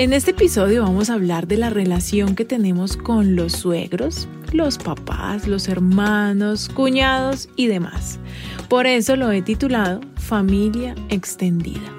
En 0.00 0.14
este 0.14 0.30
episodio 0.30 0.82
vamos 0.84 1.10
a 1.10 1.12
hablar 1.12 1.46
de 1.46 1.58
la 1.58 1.68
relación 1.68 2.34
que 2.34 2.46
tenemos 2.46 2.96
con 2.96 3.36
los 3.36 3.52
suegros, 3.52 4.28
los 4.50 4.78
papás, 4.78 5.46
los 5.46 5.68
hermanos, 5.68 6.70
cuñados 6.70 7.50
y 7.54 7.66
demás. 7.66 8.18
Por 8.70 8.86
eso 8.86 9.14
lo 9.16 9.30
he 9.30 9.42
titulado 9.42 10.00
Familia 10.16 10.94
Extendida. 11.10 11.92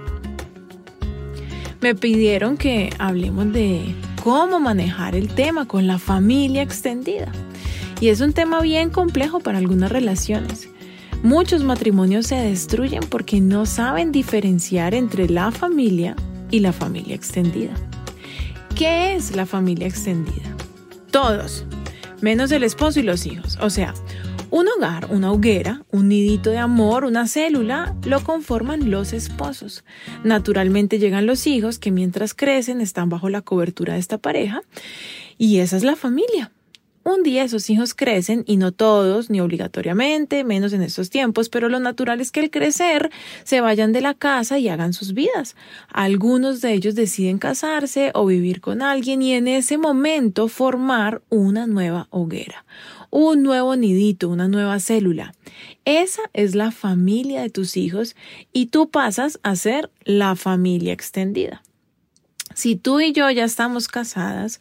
Me 1.80 1.94
pidieron 1.94 2.58
que 2.58 2.90
hablemos 2.98 3.54
de 3.54 3.94
cómo 4.24 4.60
manejar 4.60 5.14
el 5.14 5.28
tema 5.28 5.68
con 5.68 5.86
la 5.86 6.00
familia 6.00 6.64
extendida. 6.64 7.32
Y 8.00 8.08
es 8.08 8.20
un 8.20 8.34
tema 8.34 8.62
bien 8.62 8.90
complejo 8.90 9.42
para 9.42 9.60
algunas 9.60 9.92
relaciones. 9.92 10.70
Muchos 11.22 11.64
matrimonios 11.64 12.26
se 12.26 12.38
destruyen 12.38 13.04
porque 13.08 13.40
no 13.42 13.68
saben 13.68 14.12
diferenciar 14.12 14.96
entre 14.96 15.30
la 15.30 15.52
familia 15.52 16.16
y 16.50 16.62
la 16.62 16.74
familia 16.74 17.14
extendida. 17.14 17.76
¿Qué 18.82 19.14
es 19.14 19.36
la 19.36 19.46
familia 19.46 19.86
extendida? 19.86 20.58
Todos, 21.12 21.66
menos 22.20 22.52
el 22.52 22.64
esposo 22.64 23.00
y 23.00 23.04
los 23.04 23.28
hijos. 23.28 23.60
O 23.62 23.70
sea, 23.70 23.94
un 24.50 24.68
hogar, 24.70 25.06
una 25.12 25.32
hoguera, 25.32 25.84
un 25.92 26.10
nidito 26.10 26.50
de 26.50 26.58
amor, 26.58 27.06
una 27.06 27.28
célula, 27.28 27.96
lo 28.06 28.24
conforman 28.24 28.90
los 28.90 29.14
esposos. 29.14 29.84
Naturalmente 30.24 30.98
llegan 30.98 31.28
los 31.28 31.46
hijos 31.46 31.78
que 31.78 31.92
mientras 31.92 32.34
crecen 32.34 32.82
están 32.82 33.10
bajo 33.10 33.30
la 33.30 33.44
cobertura 33.44 33.94
de 33.94 34.00
esta 34.00 34.18
pareja 34.18 34.64
y 35.38 35.60
esa 35.60 35.78
es 35.78 35.84
la 35.84 35.96
familia. 35.96 36.52
Un 37.04 37.24
día 37.24 37.44
esos 37.44 37.72
hijos 37.72 37.96
crecen 37.96 38.44
y 38.46 38.58
no 38.58 38.72
todos, 38.72 39.32
ni 39.32 39.42
obligatoriamente, 39.42 40.44
menos 40.44 40.72
en 40.72 40.84
estos 40.84 41.10
tiempos, 41.10 41.50
pero 41.50 41.68
lo 41.68 41.80
natural 41.80 42.22
es 42.22 42.32
que 42.32 42.42
al 42.42 42.52
crecer 42.52 43.10
se 43.44 43.60
vayan 43.60 43.92
de 43.92 44.02
la 44.02 44.14
casa 44.14 44.60
y 44.60 44.70
hagan 44.70 44.94
sus 44.94 45.16
vidas. 45.16 45.56
Algunos 45.92 46.62
de 46.62 46.74
ellos 46.74 46.94
deciden 46.94 47.40
casarse 47.40 48.12
o 48.14 48.28
vivir 48.28 48.62
con 48.62 48.84
alguien 48.84 49.24
y 49.24 49.34
en 49.34 49.48
ese 49.48 49.80
momento 49.80 50.48
formar 50.48 51.24
una 51.30 51.66
nueva 51.66 52.08
hoguera, 52.12 52.66
un 53.10 53.42
nuevo 53.42 53.76
nidito, 53.76 54.30
una 54.30 54.48
nueva 54.48 54.80
célula. 54.80 55.34
Esa 55.86 56.22
es 56.34 56.54
la 56.54 56.70
familia 56.70 57.42
de 57.42 57.50
tus 57.50 57.78
hijos 57.78 58.16
y 58.54 58.68
tú 58.68 58.92
pasas 58.92 59.40
a 59.42 59.56
ser 59.56 59.90
la 60.06 60.36
familia 60.36 60.94
extendida. 60.94 61.64
Si 62.54 62.76
tú 62.76 63.00
y 63.00 63.12
yo 63.12 63.30
ya 63.30 63.44
estamos 63.44 63.88
casadas, 63.88 64.60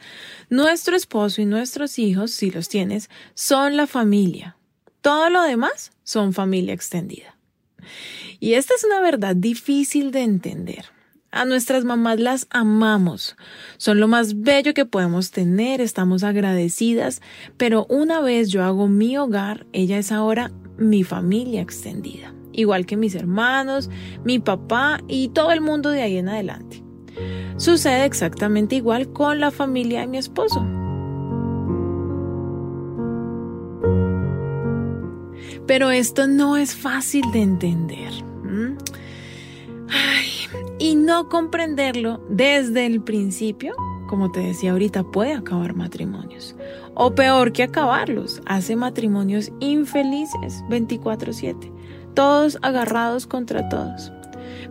nuestro 0.48 0.96
esposo 0.96 1.42
y 1.42 1.46
nuestros 1.46 1.98
hijos, 1.98 2.30
si 2.30 2.50
los 2.50 2.68
tienes, 2.68 3.10
son 3.34 3.76
la 3.76 3.86
familia. 3.86 4.56
Todo 5.00 5.30
lo 5.30 5.42
demás 5.42 5.92
son 6.02 6.32
familia 6.32 6.74
extendida. 6.74 7.36
Y 8.38 8.54
esta 8.54 8.74
es 8.74 8.84
una 8.84 9.00
verdad 9.00 9.36
difícil 9.36 10.10
de 10.10 10.22
entender. 10.22 10.86
A 11.32 11.44
nuestras 11.44 11.84
mamás 11.84 12.18
las 12.18 12.48
amamos, 12.50 13.36
son 13.76 14.00
lo 14.00 14.08
más 14.08 14.40
bello 14.40 14.74
que 14.74 14.84
podemos 14.84 15.30
tener, 15.30 15.80
estamos 15.80 16.24
agradecidas, 16.24 17.22
pero 17.56 17.86
una 17.88 18.20
vez 18.20 18.48
yo 18.48 18.64
hago 18.64 18.88
mi 18.88 19.16
hogar, 19.16 19.64
ella 19.72 19.98
es 19.98 20.10
ahora 20.10 20.50
mi 20.76 21.04
familia 21.04 21.60
extendida, 21.60 22.34
igual 22.52 22.84
que 22.84 22.96
mis 22.96 23.14
hermanos, 23.14 23.90
mi 24.24 24.40
papá 24.40 25.00
y 25.06 25.28
todo 25.28 25.52
el 25.52 25.60
mundo 25.60 25.90
de 25.90 26.02
ahí 26.02 26.16
en 26.16 26.28
adelante. 26.28 26.82
Sucede 27.56 28.04
exactamente 28.04 28.76
igual 28.76 29.12
con 29.12 29.40
la 29.40 29.50
familia 29.50 30.00
de 30.00 30.06
mi 30.06 30.18
esposo. 30.18 30.64
Pero 35.66 35.90
esto 35.90 36.26
no 36.26 36.56
es 36.56 36.74
fácil 36.74 37.22
de 37.32 37.42
entender. 37.42 38.12
y 40.78 40.94
no 40.94 41.28
comprenderlo 41.28 42.20
desde 42.30 42.86
el 42.86 43.02
principio, 43.02 43.74
como 44.08 44.32
te 44.32 44.40
decía 44.40 44.72
ahorita, 44.72 45.04
puede 45.04 45.34
acabar 45.34 45.74
matrimonios. 45.74 46.56
O 46.94 47.14
peor 47.14 47.52
que 47.52 47.62
acabarlos, 47.62 48.40
hace 48.46 48.74
matrimonios 48.74 49.52
infelices 49.60 50.64
24/7, 50.68 51.70
todos 52.14 52.58
agarrados 52.62 53.26
contra 53.26 53.68
todos. 53.68 54.10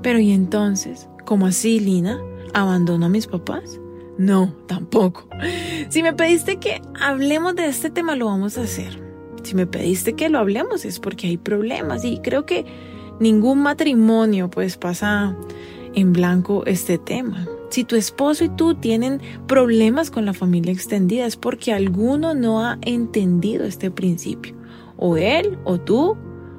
Pero 0.01 0.19
¿y 0.19 0.31
entonces? 0.31 1.07
¿Cómo 1.25 1.45
así, 1.45 1.79
Lina? 1.79 2.19
¿Abandono 2.53 3.05
a 3.05 3.09
mis 3.09 3.27
papás? 3.27 3.79
No, 4.17 4.53
tampoco. 4.67 5.27
Si 5.89 6.03
me 6.03 6.13
pediste 6.13 6.57
que 6.57 6.81
hablemos 6.99 7.55
de 7.55 7.67
este 7.67 7.89
tema, 7.89 8.15
lo 8.15 8.25
vamos 8.25 8.57
a 8.57 8.63
hacer. 8.63 9.01
Si 9.43 9.55
me 9.55 9.65
pediste 9.65 10.13
que 10.13 10.29
lo 10.29 10.39
hablemos 10.39 10.83
es 10.83 10.99
porque 10.99 11.27
hay 11.27 11.37
problemas 11.37 12.03
y 12.03 12.19
creo 12.19 12.45
que 12.45 12.65
ningún 13.19 13.61
matrimonio 13.61 14.49
pues 14.49 14.77
pasa 14.77 15.35
en 15.95 16.13
blanco 16.13 16.65
este 16.65 16.97
tema. 16.97 17.47
Si 17.69 17.83
tu 17.83 17.95
esposo 17.95 18.43
y 18.43 18.49
tú 18.49 18.75
tienen 18.75 19.21
problemas 19.47 20.11
con 20.11 20.25
la 20.25 20.33
familia 20.33 20.73
extendida 20.73 21.25
es 21.25 21.37
porque 21.37 21.71
alguno 21.71 22.33
no 22.33 22.65
ha 22.65 22.77
entendido 22.81 23.65
este 23.65 23.91
principio. 23.91 24.55
O 24.97 25.15
él, 25.17 25.57
o 25.63 25.79
tú, 25.79 26.17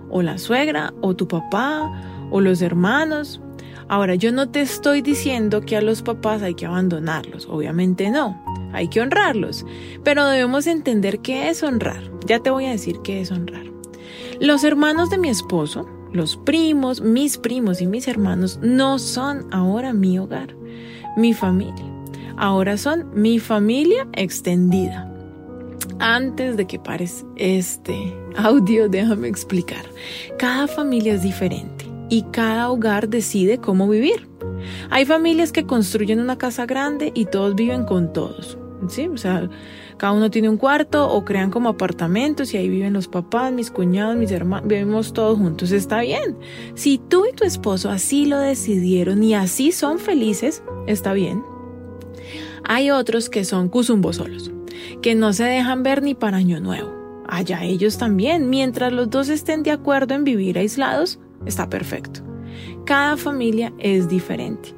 o 0.09 0.23
la 0.23 0.39
suegra, 0.39 0.95
o 1.01 1.15
tu 1.15 1.29
papá, 1.29 1.93
o 2.31 2.41
los 2.41 2.63
hermanos, 2.63 3.41
Ahora, 3.89 4.15
yo 4.15 4.31
no 4.31 4.49
te 4.49 4.61
estoy 4.61 5.03
diciendo 5.03 5.63
que 5.63 5.77
a 5.77 5.81
los 5.81 6.03
papás 6.03 6.43
hay 6.43 6.55
que 6.55 6.67
abandonarlos, 6.67 7.49
obviamente 7.51 8.09
no, 8.11 8.41
hay 8.73 8.89
que 8.89 9.01
honrarlos, 9.01 9.67
pero 10.05 10.27
debemos 10.27 10.67
entender 10.69 11.19
qué 11.19 11.49
es 11.49 11.63
honrar. 11.63 12.01
Ya 12.25 12.39
te 12.39 12.51
voy 12.51 12.67
a 12.67 12.71
decir 12.71 13.01
qué 13.03 13.21
es 13.21 13.33
honrar. 13.33 13.65
Los 14.41 14.63
hermanos 14.63 15.11
de 15.11 15.19
mi 15.19 15.29
esposo, 15.29 15.89
los 16.13 16.37
primos, 16.37 17.01
mis 17.01 17.37
primos 17.37 17.81
y 17.81 17.87
mis 17.87 18.07
hermanos 18.09 18.61
no 18.63 18.99
son 18.99 19.47
ahora 19.53 19.93
mi 19.93 20.19
hogar, 20.19 20.55
mi 21.17 21.35
familia. 21.35 21.85
Ahora 22.37 22.77
son 22.77 23.11
mi 23.15 23.39
familia 23.39 24.07
extendida. 24.13 25.13
Antes 25.99 26.57
de 26.57 26.67
que 26.67 26.79
pares 26.79 27.27
este 27.37 28.17
audio, 28.37 28.89
déjame 28.89 29.29
explicar. 29.29 29.85
Cada 30.39 30.67
familia 30.67 31.15
es 31.15 31.23
diferente 31.23 31.90
y 32.11 32.23
cada 32.33 32.71
hogar 32.71 33.09
decide 33.09 33.59
cómo 33.59 33.89
vivir. 33.89 34.29
Hay 34.91 35.07
familias 35.07 35.53
que 35.53 35.65
construyen 35.65 36.21
una 36.21 36.37
casa 36.37 36.67
grande 36.67 37.13
y 37.15 37.25
todos 37.25 37.55
viven 37.55 37.85
con 37.85 38.13
todos. 38.13 38.59
¿sí? 38.89 39.09
O 39.09 39.17
sea, 39.17 39.49
cada 39.97 40.13
uno 40.13 40.31
tiene 40.31 40.49
un 40.49 40.57
cuarto 40.57 41.09
o 41.09 41.25
crean 41.25 41.51
como 41.51 41.69
apartamentos 41.69 42.53
y 42.53 42.57
ahí 42.57 42.69
viven 42.69 42.93
los 42.93 43.09
papás, 43.09 43.53
mis 43.53 43.71
cuñados, 43.71 44.17
mis 44.17 44.31
hermanos, 44.31 44.69
vivimos 44.69 45.13
todos 45.13 45.39
juntos. 45.39 45.73
Está 45.73 46.01
bien. 46.01 46.37
Si 46.75 46.99
tú 46.99 47.25
y 47.27 47.35
tu 47.35 47.45
esposo 47.45 47.91
así 47.91 48.27
lo 48.27 48.39
decidieron 48.39 49.23
y 49.23 49.35
así 49.35 49.73
son 49.73 49.99
felices, 49.99 50.63
está 50.87 51.13
bien. 51.13 51.45
Hay 52.65 52.91
otros 52.91 53.31
que 53.31 53.45
son 53.45 53.69
cuzumbos 53.69 54.17
solos, 54.17 54.51
que 55.03 55.15
no 55.15 55.33
se 55.33 55.45
dejan 55.45 55.83
ver 55.83 56.03
ni 56.03 56.15
para 56.15 56.39
año 56.39 56.61
nuevo. 56.61 56.91
Allá 57.27 57.63
ellos 57.63 57.97
también, 57.97 58.51
mientras 58.51 58.93
los 58.93 59.09
dos 59.09 59.29
estén 59.29 59.63
de 59.63 59.71
acuerdo 59.71 60.15
en 60.15 60.25
vivir 60.25 60.59
aislados, 60.59 61.21
está 61.47 61.69
perfecto. 61.69 62.21
Cada 62.85 63.17
familia 63.17 63.73
es 63.79 64.09
diferente. 64.09 64.75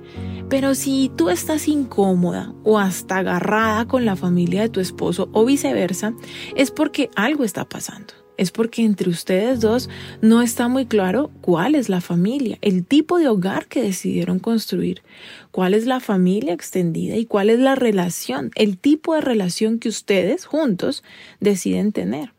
Pero 0.49 0.75
si 0.75 1.11
tú 1.17 1.31
estás 1.31 1.67
incómoda 1.67 2.53
o 2.63 2.79
hasta 2.79 3.19
agarrada 3.19 3.87
con 3.89 4.05
la 4.05 4.17
familia 4.17 4.61
de 4.61 4.69
tu 4.69 4.81
esposo 4.81 5.31
o 5.33 5.47
viceversa, 5.47 6.13
es 6.57 6.71
porque 6.71 7.09
algo 7.15 7.45
está 7.45 7.65
pasando. 7.65 8.13
Es 8.37 8.51
porque 8.51 8.83
entre 8.83 9.09
ustedes 9.09 9.61
dos 9.61 9.89
no 10.21 10.43
está 10.43 10.69
muy 10.69 10.87
claro 10.87 11.31
cuál 11.41 11.75
es 11.75 11.89
la 11.89 12.01
familia, 12.01 12.59
el 12.61 12.85
tipo 12.85 13.19
de 13.19 13.29
hogar 13.29 13.67
que 13.67 13.83
decidieron 13.83 14.39
construir, 14.39 15.03
cuál 15.51 15.75
es 15.75 15.87
la 15.87 16.01
familia 16.01 16.53
extendida 16.53 17.17
y 17.17 17.25
cuál 17.25 17.51
es 17.51 17.59
la 17.59 17.75
relación, 17.75 18.51
el 18.55 18.79
tipo 18.79 19.15
de 19.15 19.21
relación 19.21 19.79
que 19.79 19.89
ustedes 19.89 20.45
juntos 20.45 21.03
deciden 21.41 21.93
tener. 21.93 22.33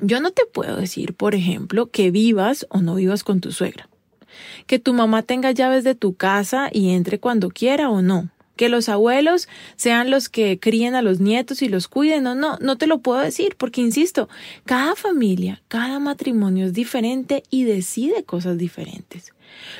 Yo 0.00 0.20
no 0.20 0.30
te 0.30 0.44
puedo 0.44 0.76
decir, 0.76 1.14
por 1.14 1.34
ejemplo, 1.34 1.86
que 1.86 2.10
vivas 2.10 2.66
o 2.70 2.80
no 2.80 2.96
vivas 2.96 3.24
con 3.24 3.40
tu 3.40 3.52
suegra. 3.52 3.88
Que 4.66 4.78
tu 4.78 4.92
mamá 4.92 5.22
tenga 5.22 5.52
llaves 5.52 5.84
de 5.84 5.94
tu 5.94 6.14
casa 6.14 6.68
y 6.72 6.90
entre 6.90 7.18
cuando 7.18 7.48
quiera 7.48 7.88
o 7.88 8.02
no. 8.02 8.28
Que 8.56 8.68
los 8.68 8.88
abuelos 8.88 9.48
sean 9.76 10.10
los 10.10 10.28
que 10.28 10.58
críen 10.58 10.94
a 10.94 11.02
los 11.02 11.20
nietos 11.20 11.62
y 11.62 11.68
los 11.68 11.88
cuiden 11.88 12.26
o 12.26 12.34
no. 12.34 12.58
No 12.60 12.78
te 12.78 12.86
lo 12.86 12.98
puedo 12.98 13.20
decir 13.20 13.56
porque, 13.56 13.80
insisto, 13.80 14.28
cada 14.64 14.96
familia, 14.96 15.62
cada 15.68 15.98
matrimonio 15.98 16.66
es 16.66 16.72
diferente 16.72 17.42
y 17.50 17.64
decide 17.64 18.24
cosas 18.24 18.58
diferentes. 18.58 19.32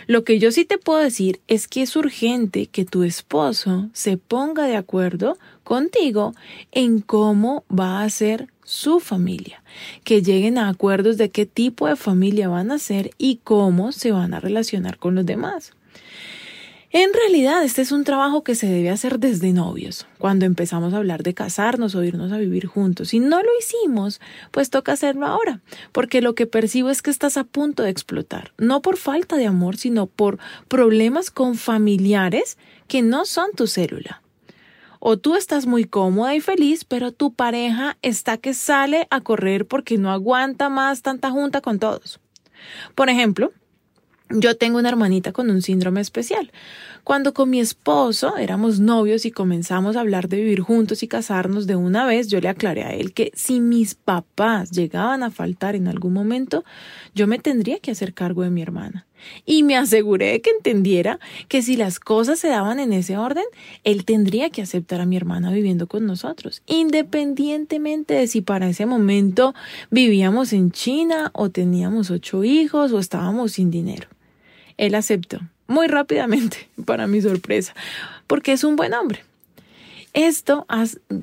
Lo 0.07 0.25
que 0.25 0.39
yo 0.39 0.53
sí 0.53 0.65
te 0.65 0.79
puedo 0.79 1.01
decir 1.01 1.41
es 1.49 1.69
que 1.69 1.83
es 1.83 1.97
urgente 1.97 2.67
que 2.67 2.85
tu 2.85 3.03
esposo 3.03 3.89
se 3.93 4.17
ponga 4.17 4.65
de 4.65 4.77
acuerdo 4.77 5.39
contigo 5.65 6.35
en 6.73 7.01
cómo 7.01 7.65
va 7.71 8.03
a 8.03 8.11
ser 8.11 8.49
su 8.65 9.01
familia, 9.01 9.63
que 10.05 10.23
lleguen 10.23 10.59
a 10.59 10.69
acuerdos 10.69 11.17
de 11.17 11.31
qué 11.31 11.47
tipo 11.47 11.87
de 11.87 11.97
familia 11.97 12.49
van 12.49 12.71
a 12.71 12.79
ser 12.79 13.11
y 13.17 13.41
cómo 13.45 13.93
se 13.93 14.13
van 14.13 14.35
a 14.35 14.41
relacionar 14.41 14.99
con 14.99 15.15
los 15.15 15.25
demás. 15.25 15.73
En 16.93 17.13
realidad, 17.13 17.65
este 17.65 17.83
es 17.83 17.91
un 17.91 18.05
trabajo 18.05 18.45
que 18.45 18.55
se 18.55 18.69
debe 18.69 18.91
hacer 18.91 19.19
desde 19.19 19.53
novios, 19.53 20.07
cuando 20.19 20.47
empezamos 20.47 20.95
a 20.95 20.99
hablar 20.99 21.25
de 21.25 21.35
casarnos 21.35 21.97
o 21.97 22.05
irnos 22.05 22.31
a 22.31 22.39
vivir 22.39 22.67
juntos. 22.67 23.09
Si 23.09 23.19
no 23.19 23.43
lo 23.43 23.49
hicimos, 23.59 24.21
pues 24.53 24.71
toca 24.71 24.93
hacerlo 24.93 25.27
ahora, 25.27 25.61
porque 25.91 26.23
lo 26.23 26.37
que 26.37 26.47
percibo 26.47 26.89
es 26.91 27.03
que 27.03 27.11
estás 27.11 27.37
a 27.37 27.45
punto 27.45 27.83
de 27.83 27.91
explotar, 27.91 28.53
no 28.57 28.83
por 28.83 28.99
falta 28.99 29.37
de 29.37 29.47
amor, 29.47 29.77
sino 29.77 30.07
por 30.07 30.39
problemas 30.69 31.33
con 31.33 31.57
familiares 31.57 32.57
que 32.87 33.03
no 33.03 33.25
son 33.25 33.51
tu 33.57 33.67
célula. 33.67 34.23
O 35.01 35.19
tú 35.19 35.35
estás 35.35 35.67
muy 35.67 35.85
cómoda 35.85 36.37
y 36.37 36.41
feliz, 36.41 36.85
pero 36.85 37.11
tu 37.11 37.35
pareja 37.35 37.99
está 38.03 38.39
que 38.39 38.55
sale 38.55 39.09
a 39.11 39.21
correr 39.21 39.67
porque 39.67 39.99
no 39.99 40.13
aguanta 40.13 40.69
más 40.69 41.03
tanta 41.03 41.31
junta 41.31 41.61
con 41.61 41.81
todos. 41.81 42.21
Por 42.95 43.11
ejemplo, 43.11 43.53
yo 44.31 44.57
tengo 44.57 44.79
una 44.79 44.89
hermanita 44.89 45.33
con 45.33 45.51
un 45.51 45.63
síndrome 45.63 46.01
especial. 46.01 46.53
Cuando 47.05 47.33
con 47.33 47.51
mi 47.51 47.61
esposo 47.61 48.37
éramos 48.37 48.81
novios 48.81 49.25
y 49.25 49.31
comenzamos 49.31 49.97
a 49.97 50.01
hablar 50.01 50.29
de 50.29 50.39
vivir 50.39 50.61
juntos 50.61 51.03
y 51.03 51.09
casarnos 51.09 51.67
de 51.67 51.77
una 51.77 52.05
vez, 52.05 52.29
yo 52.29 52.41
le 52.41 52.49
aclaré 52.49 52.83
a 52.83 52.93
él 52.93 53.13
que 53.13 53.31
si 53.35 53.61
mis 53.61 53.95
papás 53.95 54.73
llegaban 54.73 55.23
a 55.23 55.31
faltar 55.31 55.77
en 55.77 55.87
algún 55.87 56.13
momento, 56.13 56.65
yo 57.15 57.27
me 57.27 57.39
tendría 57.39 57.79
que 57.79 57.93
hacer 57.93 58.13
cargo 58.13 58.43
de 58.43 58.51
mi 58.51 58.63
hermana. 58.63 59.07
Y 59.45 59.63
me 59.63 59.77
aseguré 59.77 60.33
de 60.33 60.41
que 60.41 60.51
entendiera 60.51 61.19
que 61.49 61.63
si 61.63 61.77
las 61.77 62.01
cosas 62.01 62.39
se 62.39 62.49
daban 62.49 62.81
en 62.81 62.93
ese 62.93 63.17
orden, 63.17 63.45
él 63.85 64.05
tendría 64.05 64.51
que 64.51 64.63
aceptar 64.63 65.01
a 65.01 65.07
mi 65.07 65.17
hermana 65.17 65.53
viviendo 65.53 65.87
con 65.87 66.07
nosotros, 66.07 66.63
independientemente 66.67 68.15
de 68.15 68.27
si 68.27 68.41
para 68.41 68.69
ese 68.69 68.87
momento 68.87 69.55
vivíamos 69.91 70.53
en 70.53 70.71
China 70.71 71.31
o 71.33 71.51
teníamos 71.51 72.11
ocho 72.11 72.45
hijos 72.45 72.93
o 72.93 72.99
estábamos 72.99 73.53
sin 73.53 73.71
dinero. 73.71 74.09
Él 74.77 74.95
aceptó, 74.95 75.41
muy 75.67 75.87
rápidamente, 75.87 76.69
para 76.85 77.07
mi 77.07 77.21
sorpresa, 77.21 77.75
porque 78.27 78.53
es 78.53 78.65
un 78.65 78.77
buen 78.77 78.95
hombre. 78.95 79.25
Esto 80.17 80.67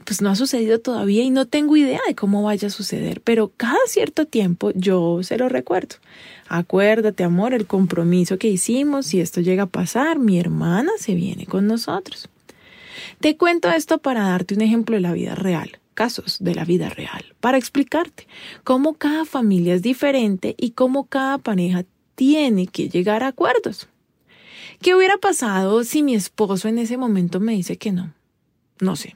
pues 0.05 0.21
no 0.21 0.29
ha 0.29 0.35
sucedido 0.35 0.77
todavía 0.79 1.23
y 1.23 1.31
no 1.31 1.47
tengo 1.47 1.75
idea 1.75 1.99
de 2.07 2.13
cómo 2.13 2.43
vaya 2.43 2.67
a 2.67 2.71
suceder, 2.71 3.21
pero 3.21 3.51
cada 3.57 3.79
cierto 3.87 4.27
tiempo 4.27 4.69
yo 4.75 5.23
se 5.23 5.39
lo 5.39 5.49
recuerdo. 5.49 5.95
Acuérdate, 6.47 7.23
amor, 7.23 7.55
el 7.55 7.65
compromiso 7.65 8.37
que 8.37 8.49
hicimos, 8.49 9.07
si 9.07 9.19
esto 9.19 9.41
llega 9.41 9.63
a 9.63 9.65
pasar, 9.65 10.19
mi 10.19 10.39
hermana 10.39 10.91
se 10.99 11.15
viene 11.15 11.47
con 11.47 11.65
nosotros. 11.65 12.29
Te 13.19 13.35
cuento 13.35 13.71
esto 13.71 13.97
para 13.97 14.27
darte 14.27 14.53
un 14.53 14.61
ejemplo 14.61 14.93
de 14.95 15.01
la 15.01 15.13
vida 15.13 15.33
real, 15.33 15.79
casos 15.95 16.37
de 16.39 16.53
la 16.53 16.63
vida 16.63 16.89
real, 16.89 17.33
para 17.39 17.57
explicarte 17.57 18.27
cómo 18.63 18.93
cada 18.93 19.25
familia 19.25 19.73
es 19.73 19.81
diferente 19.81 20.53
y 20.55 20.69
cómo 20.73 21.05
cada 21.05 21.39
pareja 21.39 21.83
tiene 22.13 22.67
que 22.67 22.89
llegar 22.89 23.23
a 23.23 23.29
acuerdos. 23.29 23.87
¿Qué 24.83 24.93
hubiera 24.93 25.17
pasado 25.17 25.83
si 25.83 26.03
mi 26.03 26.13
esposo 26.13 26.67
en 26.67 26.77
ese 26.77 26.97
momento 26.97 27.39
me 27.39 27.53
dice 27.53 27.77
que 27.77 27.91
no? 27.91 28.13
No 28.79 28.95
sé, 28.95 29.15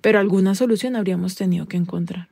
pero 0.00 0.18
alguna 0.18 0.54
solución 0.54 0.96
habríamos 0.96 1.34
tenido 1.34 1.66
que 1.66 1.76
encontrar. 1.76 2.28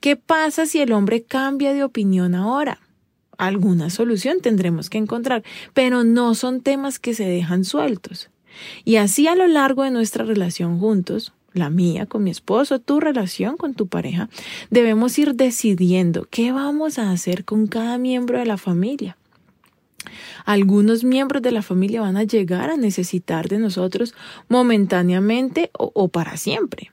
¿Qué 0.00 0.16
pasa 0.16 0.66
si 0.66 0.80
el 0.80 0.92
hombre 0.92 1.22
cambia 1.22 1.74
de 1.74 1.84
opinión 1.84 2.34
ahora? 2.34 2.80
Alguna 3.38 3.90
solución 3.90 4.38
tendremos 4.40 4.88
que 4.88 4.98
encontrar, 4.98 5.42
pero 5.74 6.04
no 6.04 6.34
son 6.34 6.62
temas 6.62 6.98
que 6.98 7.14
se 7.14 7.24
dejan 7.24 7.64
sueltos. 7.64 8.30
Y 8.84 8.96
así 8.96 9.28
a 9.28 9.34
lo 9.34 9.46
largo 9.46 9.82
de 9.82 9.90
nuestra 9.90 10.24
relación 10.24 10.78
juntos, 10.78 11.34
la 11.52 11.68
mía 11.70 12.06
con 12.06 12.24
mi 12.24 12.30
esposo, 12.30 12.78
tu 12.78 13.00
relación 13.00 13.56
con 13.56 13.74
tu 13.74 13.88
pareja, 13.88 14.28
debemos 14.70 15.18
ir 15.18 15.34
decidiendo 15.34 16.26
qué 16.30 16.52
vamos 16.52 16.98
a 16.98 17.10
hacer 17.10 17.44
con 17.44 17.66
cada 17.66 17.98
miembro 17.98 18.38
de 18.38 18.46
la 18.46 18.56
familia. 18.56 19.16
Algunos 20.44 21.04
miembros 21.04 21.42
de 21.42 21.52
la 21.52 21.62
familia 21.62 22.00
van 22.00 22.16
a 22.16 22.24
llegar 22.24 22.70
a 22.70 22.76
necesitar 22.76 23.48
de 23.48 23.58
nosotros 23.58 24.14
momentáneamente 24.48 25.70
o, 25.72 26.08
para 26.08 26.36
siempre. 26.36 26.92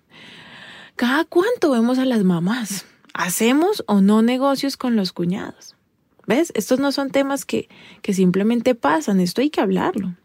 ¿Cada 0.96 1.26
cuánto 1.26 1.72
vemos 1.72 2.00
a 2.00 2.06
las 2.06 2.24
mamás? 2.24 2.86
¿Hacemos 3.14 3.84
o 3.88 4.02
no 4.02 4.22
negocios 4.22 4.78
con 4.78 4.96
los 4.96 5.12
cuñados? 5.12 5.76
¿Ves? 6.26 6.52
Estos 6.56 6.80
no 6.80 6.92
son 6.92 7.12
temas 7.12 7.46
que, 7.46 7.68
que 8.02 8.14
simplemente 8.14 8.76
pasan, 8.76 9.20
esto 9.20 9.42
hay 9.42 9.50
que 9.50 9.62
hablarlo. 9.62 10.16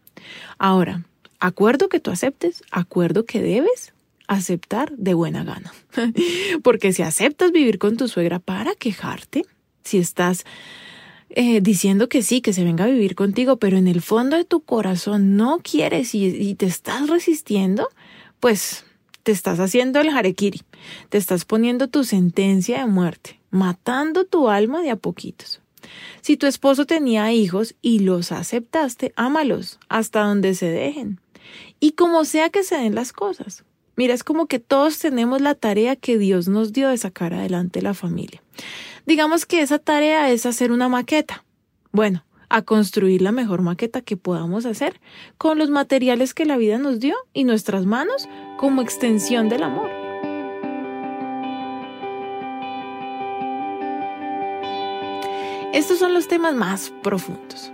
Ahora, 0.57 1.05
acuerdo 1.39 1.89
que 1.89 1.99
tú 1.99 2.11
aceptes, 2.11 2.63
acuerdo 2.71 3.25
que 3.25 3.41
debes 3.41 3.93
aceptar 4.27 4.95
de 4.95 5.13
buena 5.13 5.43
gana. 5.43 5.73
Porque 6.63 6.93
si 6.93 7.01
aceptas 7.01 7.51
vivir 7.51 7.79
con 7.79 7.97
tu 7.97 8.07
suegra 8.07 8.39
para 8.39 8.75
quejarte, 8.75 9.43
si 9.83 9.97
estás 9.97 10.45
eh, 11.29 11.61
diciendo 11.61 12.09
que 12.09 12.23
sí, 12.23 12.41
que 12.41 12.53
se 12.53 12.63
venga 12.63 12.85
a 12.85 12.87
vivir 12.87 13.15
contigo, 13.15 13.57
pero 13.57 13.77
en 13.77 13.87
el 13.87 14.01
fondo 14.01 14.35
de 14.35 14.45
tu 14.45 14.61
corazón 14.61 15.35
no 15.35 15.59
quieres 15.59 16.15
y, 16.15 16.55
te 16.55 16.65
estás 16.65 17.07
resistiendo, 17.07 17.87
pues 18.39 18.83
te 19.23 19.31
estás 19.31 19.59
haciendo 19.59 19.99
el 19.99 20.09
harekiri, 20.09 20.61
te 21.09 21.19
estás 21.19 21.45
poniendo 21.45 21.87
tu 21.87 22.03
sentencia 22.03 22.79
de 22.79 22.87
muerte, 22.87 23.39
matando 23.51 24.25
tu 24.25 24.49
alma 24.49 24.81
de 24.81 24.89
a 24.89 24.95
poquitos. 24.95 25.61
Si 26.21 26.35
tu 26.35 26.47
esposo 26.47 26.85
tenía 26.85 27.31
hijos 27.31 27.75
y 27.81 27.99
los 27.99 28.31
aceptaste, 28.31 29.13
ámalos 29.15 29.79
hasta 29.87 30.21
donde 30.21 30.55
se 30.55 30.69
dejen. 30.69 31.19
Y 31.79 31.91
como 31.91 32.25
sea 32.25 32.49
que 32.49 32.63
se 32.63 32.75
den 32.75 32.95
las 32.95 33.13
cosas. 33.13 33.63
Mira, 33.95 34.13
es 34.13 34.23
como 34.23 34.47
que 34.47 34.59
todos 34.59 34.97
tenemos 34.97 35.41
la 35.41 35.55
tarea 35.55 35.95
que 35.95 36.17
Dios 36.17 36.47
nos 36.47 36.73
dio 36.73 36.89
de 36.89 36.97
sacar 36.97 37.33
adelante 37.33 37.81
la 37.81 37.93
familia. 37.93 38.41
Digamos 39.09 39.47
que 39.47 39.61
esa 39.61 39.79
tarea 39.79 40.29
es 40.29 40.45
hacer 40.45 40.71
una 40.71 40.87
maqueta. 40.87 41.43
Bueno, 41.91 42.23
a 42.47 42.61
construir 42.61 43.23
la 43.23 43.31
mejor 43.31 43.63
maqueta 43.63 44.01
que 44.01 44.17
podamos 44.17 44.67
hacer 44.67 45.01
con 45.39 45.57
los 45.57 45.71
materiales 45.71 46.35
que 46.35 46.45
la 46.45 46.57
vida 46.57 46.77
nos 46.77 46.99
dio 46.99 47.15
y 47.33 47.43
nuestras 47.43 47.87
manos 47.87 48.29
como 48.59 48.83
extensión 48.83 49.49
del 49.49 49.63
amor. 49.63 49.89
Estos 55.73 55.97
son 55.97 56.13
los 56.13 56.27
temas 56.27 56.53
más 56.53 56.93
profundos. 57.01 57.71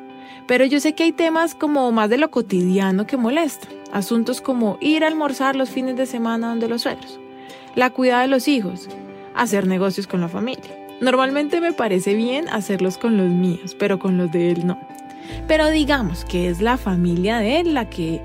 Pero 0.47 0.63
yo 0.63 0.79
sé 0.79 0.95
que 0.95 1.03
hay 1.03 1.11
temas 1.11 1.53
como 1.53 1.91
más 1.91 2.09
de 2.09 2.17
lo 2.17 2.31
cotidiano 2.31 3.05
que 3.07 3.17
molestan. 3.17 3.71
Asuntos 3.91 4.39
como 4.39 4.77
ir 4.79 5.03
a 5.03 5.07
almorzar 5.07 5.57
los 5.57 5.69
fines 5.69 5.97
de 5.97 6.05
semana 6.05 6.47
donde 6.47 6.69
los 6.69 6.83
suegros, 6.83 7.19
la 7.75 7.89
cuidada 7.89 8.21
de 8.21 8.29
los 8.29 8.47
hijos, 8.47 8.87
hacer 9.35 9.67
negocios 9.67 10.07
con 10.07 10.21
la 10.21 10.29
familia. 10.29 10.84
Normalmente 11.01 11.59
me 11.61 11.73
parece 11.73 12.13
bien 12.13 12.47
hacerlos 12.49 12.97
con 12.97 13.17
los 13.17 13.29
míos, 13.29 13.75
pero 13.77 13.99
con 13.99 14.17
los 14.17 14.31
de 14.31 14.51
él 14.51 14.65
no. 14.65 14.79
Pero 15.47 15.69
digamos 15.69 16.25
que 16.25 16.49
es 16.49 16.61
la 16.61 16.77
familia 16.77 17.39
de 17.39 17.59
él 17.59 17.73
la 17.73 17.89
que, 17.89 18.21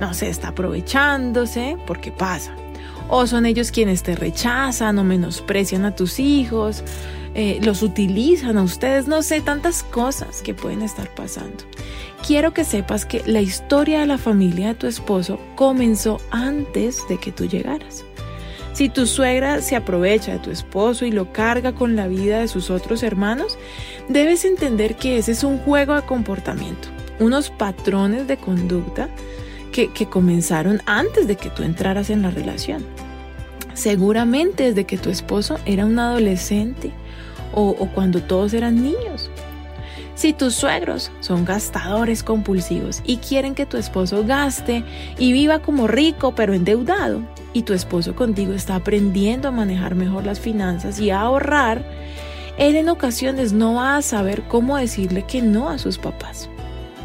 no 0.00 0.14
sé, 0.14 0.28
está 0.28 0.48
aprovechándose 0.48 1.76
porque 1.86 2.12
pasa. 2.12 2.54
O 3.08 3.26
son 3.26 3.44
ellos 3.44 3.70
quienes 3.70 4.02
te 4.02 4.16
rechazan 4.16 4.98
o 4.98 5.04
menosprecian 5.04 5.84
a 5.84 5.94
tus 5.94 6.18
hijos, 6.18 6.82
eh, 7.34 7.58
los 7.62 7.82
utilizan 7.82 8.56
a 8.56 8.62
ustedes, 8.62 9.08
no 9.08 9.22
sé, 9.22 9.40
tantas 9.40 9.82
cosas 9.82 10.40
que 10.40 10.54
pueden 10.54 10.82
estar 10.82 11.12
pasando. 11.14 11.64
Quiero 12.26 12.54
que 12.54 12.64
sepas 12.64 13.04
que 13.04 13.22
la 13.26 13.42
historia 13.42 14.00
de 14.00 14.06
la 14.06 14.18
familia 14.18 14.68
de 14.68 14.74
tu 14.74 14.86
esposo 14.86 15.38
comenzó 15.56 16.20
antes 16.30 17.06
de 17.08 17.18
que 17.18 17.32
tú 17.32 17.46
llegaras. 17.46 18.04
Si 18.74 18.88
tu 18.88 19.06
suegra 19.06 19.60
se 19.62 19.76
aprovecha 19.76 20.32
de 20.32 20.40
tu 20.40 20.50
esposo 20.50 21.06
y 21.06 21.12
lo 21.12 21.32
carga 21.32 21.72
con 21.72 21.94
la 21.94 22.08
vida 22.08 22.40
de 22.40 22.48
sus 22.48 22.70
otros 22.70 23.04
hermanos, 23.04 23.56
debes 24.08 24.44
entender 24.44 24.96
que 24.96 25.16
ese 25.16 25.30
es 25.30 25.44
un 25.44 25.58
juego 25.58 25.94
de 25.94 26.02
comportamiento, 26.02 26.88
unos 27.20 27.50
patrones 27.50 28.26
de 28.26 28.36
conducta 28.36 29.08
que, 29.70 29.88
comenzaron 30.10 30.82
antes 30.86 31.28
de 31.28 31.36
que 31.36 31.50
tú 31.50 31.62
entraras 31.62 32.10
en 32.10 32.22
la 32.22 32.30
relación. 32.30 32.84
Seguramente 33.74 34.64
desde 34.64 34.86
que 34.86 34.98
tu 34.98 35.08
esposo 35.08 35.60
era 35.66 35.86
un 35.86 35.96
adolescente 36.00 36.90
o 37.52 37.88
cuando 37.94 38.22
todos 38.22 38.54
eran 38.54 38.82
niños. 38.82 39.30
Si 40.16 40.32
tus 40.32 40.54
suegros 40.54 41.10
son 41.20 41.44
gastadores 41.44 42.22
compulsivos 42.22 43.02
y 43.04 43.16
quieren 43.16 43.54
que 43.54 43.66
tu 43.66 43.76
esposo 43.76 44.24
gaste 44.24 44.84
y 45.18 45.32
viva 45.32 45.60
como 45.60 45.88
rico 45.88 46.34
pero 46.36 46.54
endeudado, 46.54 47.22
y 47.54 47.62
tu 47.62 47.72
esposo 47.72 48.14
contigo 48.14 48.52
está 48.52 48.74
aprendiendo 48.74 49.48
a 49.48 49.52
manejar 49.52 49.94
mejor 49.94 50.26
las 50.26 50.40
finanzas 50.40 51.00
y 51.00 51.10
a 51.10 51.20
ahorrar, 51.20 51.82
él 52.58 52.76
en 52.76 52.90
ocasiones 52.90 53.54
no 53.54 53.74
va 53.74 53.96
a 53.96 54.02
saber 54.02 54.42
cómo 54.42 54.76
decirle 54.76 55.22
que 55.22 55.40
no 55.40 55.70
a 55.70 55.78
sus 55.78 55.96
papás. 55.96 56.50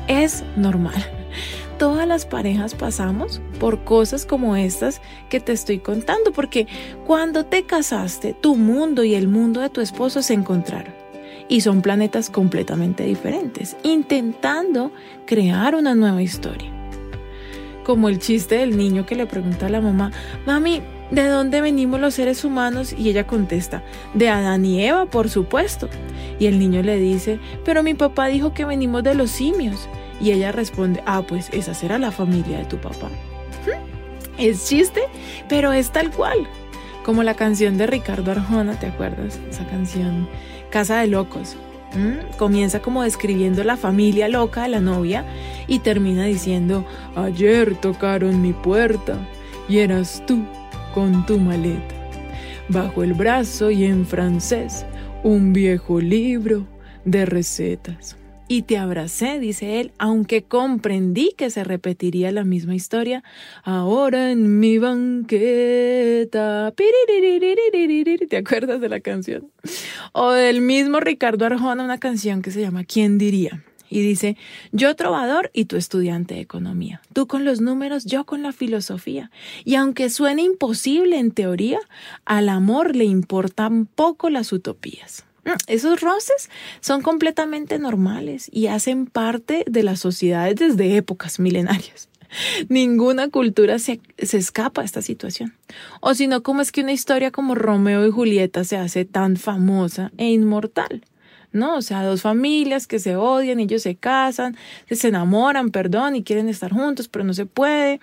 Es 0.07 0.43
normal. 0.57 1.01
Todas 1.77 2.05
las 2.05 2.25
parejas 2.25 2.75
pasamos 2.75 3.41
por 3.59 3.85
cosas 3.85 4.25
como 4.25 4.57
estas 4.57 5.01
que 5.29 5.39
te 5.39 5.53
estoy 5.53 5.79
contando, 5.79 6.33
porque 6.33 6.67
cuando 7.07 7.45
te 7.45 7.63
casaste, 7.63 8.33
tu 8.33 8.57
mundo 8.57 9.05
y 9.05 9.15
el 9.15 9.29
mundo 9.29 9.61
de 9.61 9.69
tu 9.69 9.79
esposo 9.79 10.21
se 10.21 10.33
encontraron. 10.33 10.99
y 11.51 11.61
son 11.61 11.81
planetas 11.81 12.29
completamente 12.29 13.03
diferentes, 13.05 13.75
intentando 13.81 14.91
crear 15.25 15.73
una 15.73 15.95
nueva 15.95 16.21
historia. 16.21 16.78
Como 17.89 18.07
el 18.07 18.19
chiste 18.19 18.59
del 18.59 18.77
niño 18.77 19.07
que 19.07 19.15
le 19.15 19.25
pregunta 19.25 19.65
a 19.65 19.69
la 19.69 19.81
mamá, 19.81 20.11
mami, 20.45 20.83
¿de 21.09 21.25
dónde 21.25 21.59
venimos 21.59 21.99
los 21.99 22.13
seres 22.13 22.45
humanos? 22.45 22.93
Y 22.95 23.09
ella 23.09 23.25
contesta, 23.25 23.81
de 24.13 24.29
Adán 24.29 24.63
y 24.63 24.85
Eva, 24.85 25.07
por 25.07 25.27
supuesto. 25.27 25.89
Y 26.37 26.45
el 26.45 26.59
niño 26.59 26.83
le 26.83 26.99
dice, 26.99 27.39
pero 27.65 27.81
mi 27.81 27.95
papá 27.95 28.27
dijo 28.27 28.53
que 28.53 28.63
venimos 28.63 29.01
de 29.01 29.15
los 29.15 29.31
simios. 29.31 29.89
Y 30.21 30.29
ella 30.29 30.51
responde, 30.51 31.01
ah, 31.07 31.23
pues 31.27 31.49
esa 31.51 31.73
será 31.73 31.97
la 31.97 32.11
familia 32.11 32.59
de 32.59 32.65
tu 32.65 32.77
papá. 32.77 33.09
Es 34.37 34.67
chiste, 34.69 35.01
pero 35.47 35.73
es 35.73 35.89
tal 35.89 36.11
cual. 36.11 36.47
Como 37.03 37.23
la 37.23 37.33
canción 37.33 37.79
de 37.79 37.87
Ricardo 37.87 38.29
Arjona, 38.29 38.79
¿te 38.79 38.85
acuerdas? 38.85 39.39
Esa 39.49 39.65
canción, 39.65 40.29
Casa 40.69 40.99
de 40.99 41.07
Locos. 41.07 41.57
Comienza 42.37 42.81
como 42.81 43.03
describiendo 43.03 43.63
la 43.63 43.75
familia 43.75 44.27
loca 44.27 44.63
de 44.63 44.69
la 44.69 44.79
novia 44.79 45.25
y 45.67 45.79
termina 45.79 46.25
diciendo, 46.25 46.85
ayer 47.15 47.75
tocaron 47.75 48.41
mi 48.41 48.53
puerta 48.53 49.17
y 49.67 49.79
eras 49.79 50.23
tú 50.27 50.45
con 50.93 51.25
tu 51.25 51.39
maleta. 51.39 51.95
Bajo 52.67 53.03
el 53.03 53.13
brazo 53.13 53.71
y 53.71 53.85
en 53.85 54.05
francés, 54.05 54.85
un 55.23 55.51
viejo 55.51 55.99
libro 55.99 56.67
de 57.05 57.25
recetas 57.25 58.18
y 58.49 58.63
te 58.63 58.77
abracé, 58.77 59.39
dice 59.39 59.79
él, 59.79 59.91
aunque 59.99 60.41
comprendí 60.43 61.33
que 61.37 61.51
se 61.51 61.63
repetiría 61.63 62.31
la 62.31 62.43
misma 62.43 62.73
historia. 62.73 63.23
Ahora 63.63 64.31
en 64.31 64.59
mi 64.59 64.79
banqueta. 64.79 66.73
¿Te 68.27 68.37
acuerdas 68.37 68.81
de 68.81 68.89
la 68.89 68.99
canción? 69.01 69.51
O 70.13 70.31
del 70.31 70.61
mismo 70.61 70.99
Ricardo 70.99 71.45
Arjona, 71.45 71.83
una 71.83 71.99
canción 71.99 72.41
que 72.41 72.49
se 72.49 72.61
llama 72.61 72.83
¿Quién 72.83 73.19
diría? 73.19 73.63
Y 73.87 74.01
dice, 74.01 74.35
yo 74.71 74.95
trovador 74.95 75.51
y 75.53 75.65
tú 75.65 75.75
estudiante 75.75 76.33
de 76.33 76.41
economía. 76.41 77.01
Tú 77.13 77.27
con 77.27 77.45
los 77.45 77.61
números, 77.61 78.05
yo 78.05 78.25
con 78.25 78.41
la 78.41 78.51
filosofía. 78.51 79.29
Y 79.63 79.75
aunque 79.75 80.09
suene 80.09 80.41
imposible 80.41 81.19
en 81.19 81.31
teoría, 81.31 81.79
al 82.25 82.49
amor 82.49 82.95
le 82.95 83.05
importan 83.05 83.85
poco 83.85 84.31
las 84.31 84.51
utopías. 84.53 85.25
Esos 85.67 86.01
roces 86.01 86.49
son 86.81 87.01
completamente 87.01 87.79
normales 87.79 88.49
y 88.51 88.67
hacen 88.67 89.05
parte 89.05 89.63
de 89.67 89.83
las 89.83 89.99
sociedades 89.99 90.55
desde 90.55 90.97
épocas 90.97 91.39
milenarias. 91.39 92.09
Ninguna 92.69 93.29
cultura 93.29 93.79
se, 93.79 94.01
escapa 94.17 94.81
a 94.81 94.85
esta 94.85 95.01
situación. 95.01 95.55
O 96.01 96.13
si 96.13 96.27
no, 96.27 96.43
¿cómo 96.43 96.61
es 96.61 96.71
que 96.71 96.81
una 96.81 96.91
historia 96.91 97.31
como 97.31 97.55
Romeo 97.55 98.05
y 98.05 98.11
Julieta 98.11 98.63
se 98.63 98.77
hace 98.77 99.05
tan 99.05 99.37
famosa 99.37 100.11
e 100.17 100.29
inmortal? 100.29 101.03
¿no? 101.51 101.77
O 101.77 101.81
sea, 101.81 102.03
dos 102.03 102.21
familias 102.21 102.85
que 102.85 102.99
se 102.99 103.15
odian, 103.15 103.59
ellos 103.59 103.81
se 103.81 103.95
casan, 103.95 104.55
se 104.89 105.07
enamoran, 105.07 105.71
perdón, 105.71 106.15
y 106.15 106.23
quieren 106.23 106.47
estar 106.47 106.71
juntos, 106.71 107.07
pero 107.07 107.25
no 107.25 107.33
se 107.33 107.47
puede. 107.47 107.99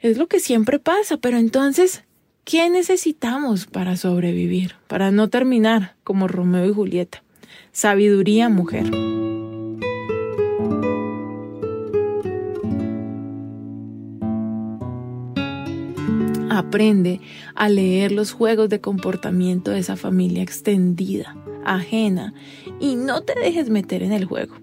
Es 0.00 0.18
lo 0.18 0.26
que 0.26 0.40
siempre 0.40 0.80
pasa, 0.80 1.16
pero 1.16 1.38
entonces, 1.38 2.02
¿Qué 2.46 2.70
necesitamos 2.70 3.66
para 3.66 3.96
sobrevivir, 3.96 4.76
para 4.86 5.10
no 5.10 5.28
terminar 5.28 5.96
como 6.04 6.28
Romeo 6.28 6.64
y 6.64 6.72
Julieta? 6.72 7.24
Sabiduría, 7.72 8.48
mujer. 8.48 8.84
Aprende 16.48 17.20
a 17.56 17.68
leer 17.68 18.12
los 18.12 18.30
juegos 18.30 18.68
de 18.68 18.80
comportamiento 18.80 19.72
de 19.72 19.80
esa 19.80 19.96
familia 19.96 20.44
extendida, 20.44 21.36
ajena, 21.64 22.32
y 22.78 22.94
no 22.94 23.22
te 23.22 23.34
dejes 23.34 23.70
meter 23.70 24.04
en 24.04 24.12
el 24.12 24.24
juego. 24.24 24.54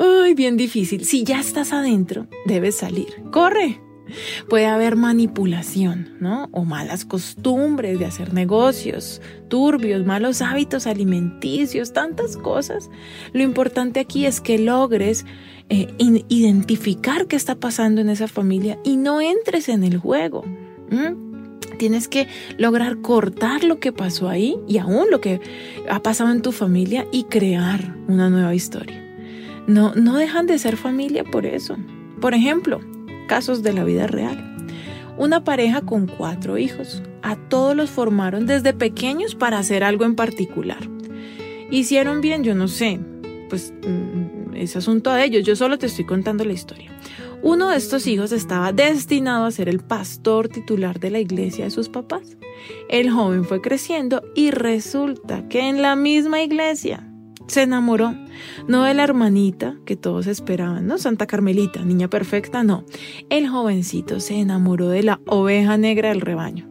Ay, 0.00 0.34
bien 0.34 0.56
difícil. 0.56 1.04
Si 1.04 1.22
ya 1.22 1.38
estás 1.38 1.72
adentro, 1.72 2.26
debes 2.46 2.78
salir. 2.78 3.22
¡Corre! 3.30 3.78
Puede 4.48 4.66
haber 4.66 4.96
manipulación, 4.96 6.16
¿no? 6.20 6.48
O 6.52 6.64
malas 6.64 7.04
costumbres 7.04 7.98
de 7.98 8.06
hacer 8.06 8.34
negocios, 8.34 9.20
turbios, 9.48 10.04
malos 10.04 10.42
hábitos 10.42 10.86
alimenticios, 10.86 11.92
tantas 11.92 12.36
cosas. 12.36 12.90
Lo 13.32 13.42
importante 13.42 14.00
aquí 14.00 14.26
es 14.26 14.40
que 14.40 14.58
logres 14.58 15.24
eh, 15.70 15.94
identificar 15.98 17.26
qué 17.26 17.36
está 17.36 17.54
pasando 17.54 18.00
en 18.00 18.08
esa 18.08 18.28
familia 18.28 18.78
y 18.84 18.96
no 18.96 19.20
entres 19.20 19.68
en 19.68 19.84
el 19.84 19.98
juego. 19.98 20.44
Tienes 21.78 22.06
que 22.08 22.28
lograr 22.56 23.00
cortar 23.00 23.64
lo 23.64 23.80
que 23.80 23.92
pasó 23.92 24.28
ahí 24.28 24.56
y 24.68 24.78
aún 24.78 25.10
lo 25.10 25.20
que 25.20 25.40
ha 25.88 26.00
pasado 26.02 26.30
en 26.30 26.42
tu 26.42 26.52
familia 26.52 27.06
y 27.12 27.24
crear 27.24 27.96
una 28.06 28.30
nueva 28.30 28.54
historia. 28.54 29.00
No, 29.66 29.94
no 29.94 30.16
dejan 30.16 30.46
de 30.46 30.58
ser 30.58 30.76
familia 30.76 31.24
por 31.24 31.46
eso. 31.46 31.76
Por 32.20 32.34
ejemplo, 32.34 32.80
casos 33.26 33.62
de 33.62 33.72
la 33.72 33.84
vida 33.84 34.06
real. 34.06 34.56
Una 35.16 35.44
pareja 35.44 35.82
con 35.82 36.06
cuatro 36.06 36.58
hijos. 36.58 37.02
A 37.22 37.36
todos 37.36 37.76
los 37.76 37.90
formaron 37.90 38.46
desde 38.46 38.72
pequeños 38.74 39.34
para 39.34 39.58
hacer 39.58 39.84
algo 39.84 40.04
en 40.04 40.16
particular. 40.16 40.88
Hicieron 41.70 42.20
bien, 42.20 42.44
yo 42.44 42.54
no 42.54 42.68
sé, 42.68 43.00
pues 43.48 43.72
mm, 43.86 44.54
es 44.56 44.76
asunto 44.76 45.12
de 45.12 45.24
ellos, 45.24 45.44
yo 45.44 45.56
solo 45.56 45.78
te 45.78 45.86
estoy 45.86 46.04
contando 46.04 46.44
la 46.44 46.52
historia. 46.52 46.90
Uno 47.42 47.68
de 47.68 47.76
estos 47.76 48.06
hijos 48.06 48.32
estaba 48.32 48.72
destinado 48.72 49.44
a 49.44 49.50
ser 49.50 49.68
el 49.68 49.80
pastor 49.80 50.48
titular 50.48 50.98
de 50.98 51.10
la 51.10 51.20
iglesia 51.20 51.64
de 51.64 51.70
sus 51.70 51.88
papás. 51.88 52.36
El 52.88 53.10
joven 53.10 53.44
fue 53.44 53.60
creciendo 53.60 54.22
y 54.34 54.50
resulta 54.50 55.46
que 55.48 55.68
en 55.68 55.82
la 55.82 55.94
misma 55.94 56.42
iglesia 56.42 57.06
se 57.46 57.62
enamoró, 57.62 58.14
no 58.68 58.84
de 58.84 58.94
la 58.94 59.04
hermanita 59.04 59.76
que 59.84 59.96
todos 59.96 60.26
esperaban, 60.26 60.86
¿no? 60.86 60.98
Santa 60.98 61.26
Carmelita, 61.26 61.84
niña 61.84 62.08
perfecta, 62.08 62.64
no. 62.64 62.84
El 63.30 63.48
jovencito 63.48 64.20
se 64.20 64.36
enamoró 64.36 64.88
de 64.88 65.02
la 65.02 65.20
oveja 65.26 65.76
negra 65.76 66.10
del 66.10 66.20
rebaño. 66.20 66.68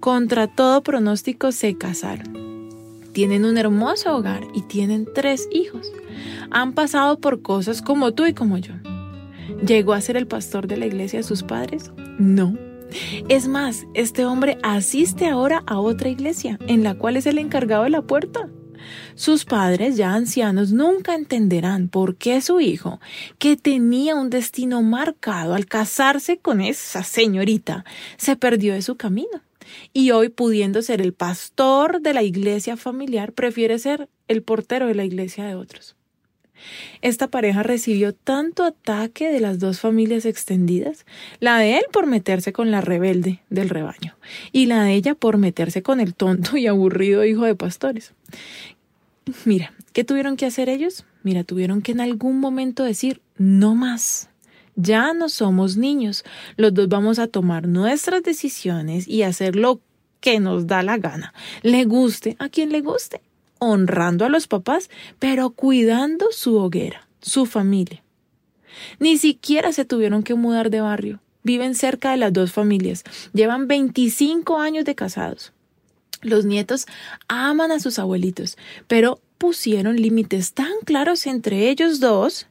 Contra 0.00 0.48
todo 0.48 0.82
pronóstico 0.82 1.52
se 1.52 1.76
casaron. 1.76 2.42
Tienen 3.12 3.44
un 3.44 3.58
hermoso 3.58 4.16
hogar 4.16 4.42
y 4.54 4.62
tienen 4.62 5.06
tres 5.14 5.48
hijos. 5.52 5.92
Han 6.50 6.72
pasado 6.72 7.20
por 7.20 7.42
cosas 7.42 7.82
como 7.82 8.12
tú 8.12 8.26
y 8.26 8.32
como 8.32 8.58
yo. 8.58 8.74
¿Llegó 9.66 9.92
a 9.92 10.00
ser 10.00 10.16
el 10.16 10.26
pastor 10.26 10.66
de 10.66 10.76
la 10.78 10.86
iglesia 10.86 11.20
de 11.20 11.24
sus 11.24 11.42
padres? 11.42 11.92
No. 12.18 12.56
Es 13.28 13.48
más, 13.48 13.86
este 13.94 14.24
hombre 14.24 14.58
asiste 14.62 15.28
ahora 15.28 15.62
a 15.66 15.78
otra 15.78 16.08
iglesia, 16.08 16.58
en 16.66 16.82
la 16.82 16.94
cual 16.94 17.16
es 17.16 17.26
el 17.26 17.38
encargado 17.38 17.84
de 17.84 17.90
la 17.90 18.02
puerta. 18.02 18.48
Sus 19.14 19.44
padres, 19.44 19.96
ya 19.96 20.14
ancianos, 20.14 20.72
nunca 20.72 21.14
entenderán 21.14 21.88
por 21.88 22.16
qué 22.16 22.40
su 22.40 22.60
hijo, 22.60 23.00
que 23.38 23.56
tenía 23.56 24.14
un 24.14 24.30
destino 24.30 24.82
marcado 24.82 25.54
al 25.54 25.66
casarse 25.66 26.38
con 26.38 26.60
esa 26.60 27.02
señorita, 27.02 27.84
se 28.16 28.36
perdió 28.36 28.74
de 28.74 28.82
su 28.82 28.96
camino. 28.96 29.42
Y 29.92 30.10
hoy, 30.10 30.28
pudiendo 30.28 30.82
ser 30.82 31.00
el 31.00 31.12
pastor 31.12 32.00
de 32.00 32.14
la 32.14 32.22
iglesia 32.22 32.76
familiar, 32.76 33.32
prefiere 33.32 33.78
ser 33.78 34.08
el 34.28 34.42
portero 34.42 34.86
de 34.86 34.94
la 34.94 35.04
iglesia 35.04 35.44
de 35.44 35.54
otros. 35.54 35.96
Esta 37.00 37.28
pareja 37.28 37.62
recibió 37.62 38.14
tanto 38.14 38.64
ataque 38.64 39.28
de 39.28 39.40
las 39.40 39.58
dos 39.58 39.80
familias 39.80 40.24
extendidas, 40.24 41.04
la 41.40 41.58
de 41.58 41.76
él 41.78 41.84
por 41.92 42.06
meterse 42.06 42.52
con 42.52 42.70
la 42.70 42.80
rebelde 42.80 43.40
del 43.50 43.68
rebaño 43.68 44.16
y 44.52 44.66
la 44.66 44.84
de 44.84 44.94
ella 44.94 45.14
por 45.14 45.38
meterse 45.38 45.82
con 45.82 46.00
el 46.00 46.14
tonto 46.14 46.56
y 46.56 46.66
aburrido 46.66 47.24
hijo 47.24 47.44
de 47.44 47.54
pastores, 47.54 48.12
Mira, 49.44 49.72
¿qué 49.92 50.04
tuvieron 50.04 50.36
que 50.36 50.46
hacer 50.46 50.68
ellos? 50.68 51.04
Mira, 51.22 51.44
tuvieron 51.44 51.82
que 51.82 51.92
en 51.92 52.00
algún 52.00 52.40
momento 52.40 52.84
decir, 52.84 53.20
no 53.36 53.74
más. 53.74 54.28
Ya 54.74 55.12
no 55.12 55.28
somos 55.28 55.76
niños, 55.76 56.24
los 56.56 56.72
dos 56.72 56.88
vamos 56.88 57.18
a 57.18 57.26
tomar 57.26 57.68
nuestras 57.68 58.22
decisiones 58.22 59.06
y 59.06 59.22
hacer 59.22 59.54
lo 59.54 59.80
que 60.20 60.40
nos 60.40 60.66
da 60.66 60.82
la 60.82 60.96
gana. 60.96 61.34
Le 61.62 61.84
guste 61.84 62.36
a 62.38 62.48
quien 62.48 62.70
le 62.72 62.80
guste, 62.80 63.20
honrando 63.58 64.24
a 64.24 64.30
los 64.30 64.46
papás, 64.46 64.88
pero 65.18 65.50
cuidando 65.50 66.28
su 66.30 66.56
hoguera, 66.56 67.06
su 67.20 67.44
familia. 67.44 68.02
Ni 68.98 69.18
siquiera 69.18 69.72
se 69.72 69.84
tuvieron 69.84 70.22
que 70.22 70.34
mudar 70.34 70.70
de 70.70 70.80
barrio. 70.80 71.20
Viven 71.42 71.74
cerca 71.74 72.12
de 72.12 72.16
las 72.16 72.32
dos 72.32 72.52
familias. 72.52 73.04
Llevan 73.34 73.66
25 73.66 74.58
años 74.58 74.84
de 74.84 74.94
casados. 74.94 75.52
Los 76.22 76.44
nietos 76.44 76.86
aman 77.26 77.72
a 77.72 77.80
sus 77.80 77.98
abuelitos, 77.98 78.56
pero 78.86 79.20
pusieron 79.38 79.96
límites 79.96 80.54
tan 80.54 80.70
claros 80.84 81.26
entre 81.26 81.68
ellos 81.68 81.98
dos 81.98 82.46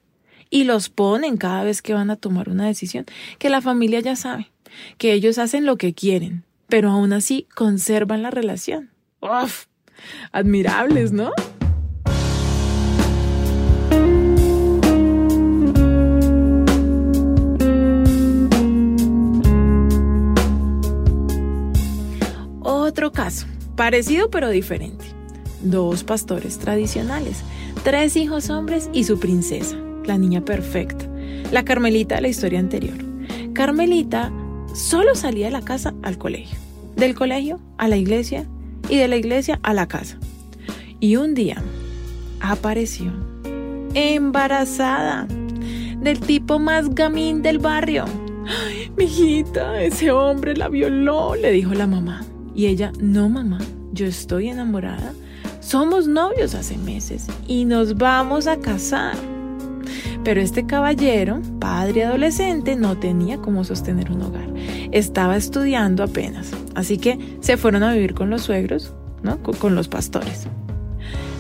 y 0.50 0.66
los 0.66 0.90
ponen 0.90 1.38
cada 1.38 1.64
vez 1.64 1.82
que 1.82 1.94
van 1.94 2.12
a 2.12 2.18
tomar 2.18 2.50
una 2.50 2.68
decisión, 2.68 3.06
que 3.40 3.50
la 3.50 3.62
familia 3.62 4.02
ya 4.02 4.18
sabe, 4.18 4.52
que 4.98 5.14
ellos 5.14 5.38
hacen 5.38 5.66
lo 5.66 5.78
que 5.78 5.94
quieren, 5.94 6.44
pero 6.68 6.90
aún 6.90 7.14
así 7.14 7.48
conservan 7.56 8.22
la 8.22 8.30
relación. 8.30 8.92
¡Uf! 9.22 9.68
Admirables, 10.34 11.14
¿no? 11.14 11.32
Otro 22.60 23.14
caso 23.14 23.48
parecido 23.82 24.30
pero 24.30 24.52
diferente. 24.52 25.06
dos 25.64 26.04
pastores 26.04 26.60
tradicionales, 26.60 27.42
tres 27.84 28.16
hijos 28.16 28.52
hombres 28.52 28.92
y 28.94 29.06
su 29.06 29.20
princesa, 29.20 29.76
la 30.06 30.20
niña 30.20 30.46
perfecta, 30.46 31.10
la 31.52 31.66
Carmelita 31.66 32.14
de 32.14 32.22
la 32.22 32.28
historia 32.28 32.60
anterior. 32.60 32.94
Carmelita 33.54 34.32
solo 34.76 35.16
salía 35.16 35.48
de 35.48 35.54
la 35.54 35.64
casa 35.64 35.96
al 36.04 36.20
colegio, 36.20 36.60
del 36.96 37.16
colegio 37.16 37.60
a 37.80 37.88
la 37.88 37.98
iglesia 37.98 38.46
y 38.88 38.98
de 38.98 39.08
la 39.08 39.16
iglesia 39.16 39.60
a 39.64 39.74
la 39.74 39.88
casa. 39.88 40.20
Y 41.00 41.16
un 41.16 41.34
día 41.34 41.60
apareció 42.40 43.12
embarazada 43.96 45.26
del 46.02 46.20
tipo 46.20 46.60
más 46.60 46.94
gamín 46.94 47.42
del 47.42 47.58
barrio. 47.58 48.06
Ay, 48.46 48.92
mijita, 48.96 49.82
ese 49.82 50.12
hombre 50.12 50.56
la 50.56 50.70
violó, 50.70 51.34
le 51.34 51.52
dijo 51.52 51.74
la 51.74 51.88
mamá. 51.88 52.22
Y 52.54 52.68
ella, 52.68 52.92
no 53.00 53.30
mamá, 53.30 53.60
yo 53.94 54.06
estoy 54.06 54.50
enamorada. 54.50 55.14
Somos 55.60 56.08
novios 56.08 56.56
hace 56.56 56.78
meses 56.78 57.28
y 57.48 57.66
nos 57.66 57.98
vamos 57.98 58.48
a 58.48 58.58
casar. 58.58 59.16
Pero 60.24 60.42
este 60.42 60.66
caballero, 60.66 61.42
padre 61.60 62.04
adolescente, 62.06 62.76
no 62.76 62.98
tenía 62.98 63.38
cómo 63.38 63.64
sostener 63.64 64.12
un 64.12 64.22
hogar. 64.22 64.50
Estaba 64.92 65.36
estudiando 65.38 66.04
apenas. 66.04 66.52
Así 66.76 66.98
que 66.98 67.38
se 67.42 67.58
fueron 67.58 67.84
a 67.84 67.94
vivir 67.94 68.14
con 68.14 68.30
los 68.30 68.44
suegros, 68.44 68.94
¿no? 69.24 69.42
Con 69.42 69.76
los 69.76 69.88
pastores. 69.88 70.48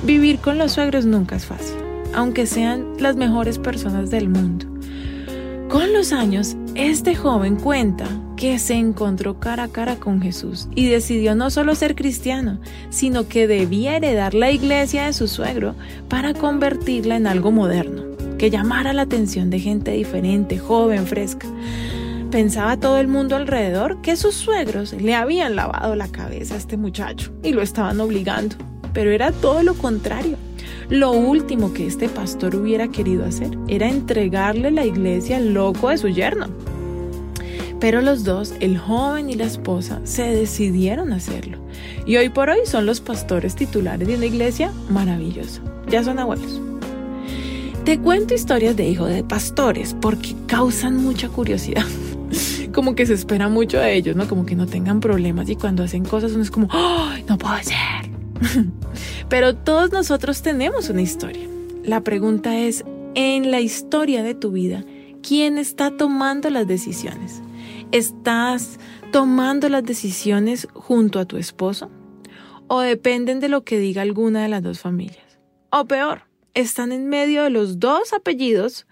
Vivir 0.03 0.39
con 0.39 0.57
los 0.57 0.73
suegros 0.73 1.05
nunca 1.05 1.35
es 1.35 1.45
fácil, 1.45 1.77
aunque 2.15 2.47
sean 2.47 2.93
las 2.97 3.15
mejores 3.15 3.59
personas 3.59 4.09
del 4.09 4.29
mundo. 4.29 4.65
Con 5.69 5.93
los 5.93 6.11
años, 6.11 6.57
este 6.73 7.15
joven 7.15 7.55
cuenta 7.55 8.07
que 8.41 8.57
se 8.57 8.73
encontró 8.73 9.39
cara 9.39 9.65
a 9.65 9.67
cara 9.67 9.97
con 9.97 10.19
Jesús 10.19 10.67
y 10.73 10.89
decidió 10.89 11.35
no 11.35 11.51
solo 11.51 11.75
ser 11.75 11.93
cristiano, 11.93 12.57
sino 12.89 13.27
que 13.27 13.45
debía 13.45 13.95
heredar 13.95 14.33
la 14.33 14.49
iglesia 14.49 15.05
de 15.05 15.13
su 15.13 15.27
suegro 15.27 15.75
para 16.09 16.33
convertirla 16.33 17.17
en 17.17 17.27
algo 17.27 17.51
moderno, 17.51 18.01
que 18.39 18.49
llamara 18.49 18.93
la 18.93 19.03
atención 19.03 19.51
de 19.51 19.59
gente 19.59 19.91
diferente, 19.91 20.57
joven, 20.57 21.05
fresca. 21.05 21.45
Pensaba 22.31 22.77
todo 22.77 22.97
el 22.97 23.07
mundo 23.07 23.35
alrededor 23.35 24.01
que 24.01 24.15
sus 24.15 24.33
suegros 24.33 24.93
le 24.93 25.13
habían 25.13 25.55
lavado 25.55 25.95
la 25.95 26.07
cabeza 26.07 26.55
a 26.55 26.57
este 26.57 26.77
muchacho 26.77 27.31
y 27.43 27.51
lo 27.51 27.61
estaban 27.61 27.99
obligando 27.99 28.55
pero 28.93 29.11
era 29.11 29.31
todo 29.31 29.63
lo 29.63 29.73
contrario. 29.75 30.37
Lo 30.89 31.11
último 31.11 31.73
que 31.73 31.87
este 31.87 32.09
pastor 32.09 32.55
hubiera 32.55 32.89
querido 32.89 33.25
hacer 33.25 33.57
era 33.67 33.87
entregarle 33.87 34.71
la 34.71 34.85
iglesia 34.85 35.37
al 35.37 35.53
loco 35.53 35.89
de 35.89 35.97
su 35.97 36.09
yerno. 36.09 36.47
Pero 37.81 38.01
los 38.01 38.23
dos, 38.23 38.53
el 38.59 38.77
joven 38.77 39.31
y 39.31 39.33
la 39.33 39.45
esposa, 39.45 39.99
se 40.03 40.21
decidieron 40.21 41.11
hacerlo. 41.13 41.57
Y 42.05 42.15
hoy 42.17 42.29
por 42.29 42.51
hoy 42.51 42.59
son 42.65 42.85
los 42.85 43.01
pastores 43.01 43.55
titulares 43.55 44.07
de 44.07 44.15
una 44.15 44.27
iglesia 44.27 44.71
maravillosa. 44.89 45.61
Ya 45.89 46.03
son 46.03 46.19
abuelos. 46.19 46.61
Te 47.83 47.99
cuento 47.99 48.35
historias 48.35 48.77
de 48.77 48.87
hijos 48.87 49.09
de 49.09 49.23
pastores 49.23 49.95
porque 49.99 50.35
causan 50.45 50.97
mucha 50.97 51.29
curiosidad. 51.29 51.83
como 52.71 52.93
que 52.93 53.07
se 53.07 53.15
espera 53.15 53.49
mucho 53.49 53.79
de 53.79 53.95
ellos, 53.95 54.15
¿no? 54.15 54.27
Como 54.27 54.45
que 54.45 54.55
no 54.55 54.67
tengan 54.67 54.99
problemas 54.99 55.49
y 55.49 55.55
cuando 55.55 55.83
hacen 55.83 56.05
cosas 56.05 56.33
uno 56.33 56.43
es 56.43 56.51
como, 56.51 56.67
¡ay, 56.69 57.25
no 57.27 57.39
puede 57.39 57.63
ser! 57.63 58.11
Pero 59.29 59.55
todos 59.55 59.91
nosotros 59.91 60.43
tenemos 60.43 60.89
una 60.89 61.01
historia. 61.01 61.47
La 61.83 62.01
pregunta 62.01 62.59
es, 62.59 62.85
en 63.15 63.49
la 63.49 63.59
historia 63.59 64.21
de 64.21 64.35
tu 64.35 64.51
vida, 64.51 64.85
¿quién 65.21 65.57
está 65.57 65.95
tomando 65.95 66.49
las 66.49 66.67
decisiones? 66.67 67.41
¿Estás 67.91 68.79
tomando 69.11 69.69
las 69.69 69.83
decisiones 69.83 70.67
junto 70.73 71.19
a 71.19 71.25
tu 71.25 71.37
esposo? 71.37 71.89
¿O 72.67 72.81
dependen 72.81 73.39
de 73.39 73.49
lo 73.49 73.63
que 73.63 73.79
diga 73.79 74.01
alguna 74.01 74.43
de 74.43 74.49
las 74.49 74.63
dos 74.63 74.79
familias? 74.79 75.39
O 75.71 75.85
peor, 75.85 76.23
están 76.53 76.91
en 76.91 77.09
medio 77.09 77.43
de 77.43 77.49
los 77.49 77.79
dos 77.79 78.13
apellidos 78.13 78.87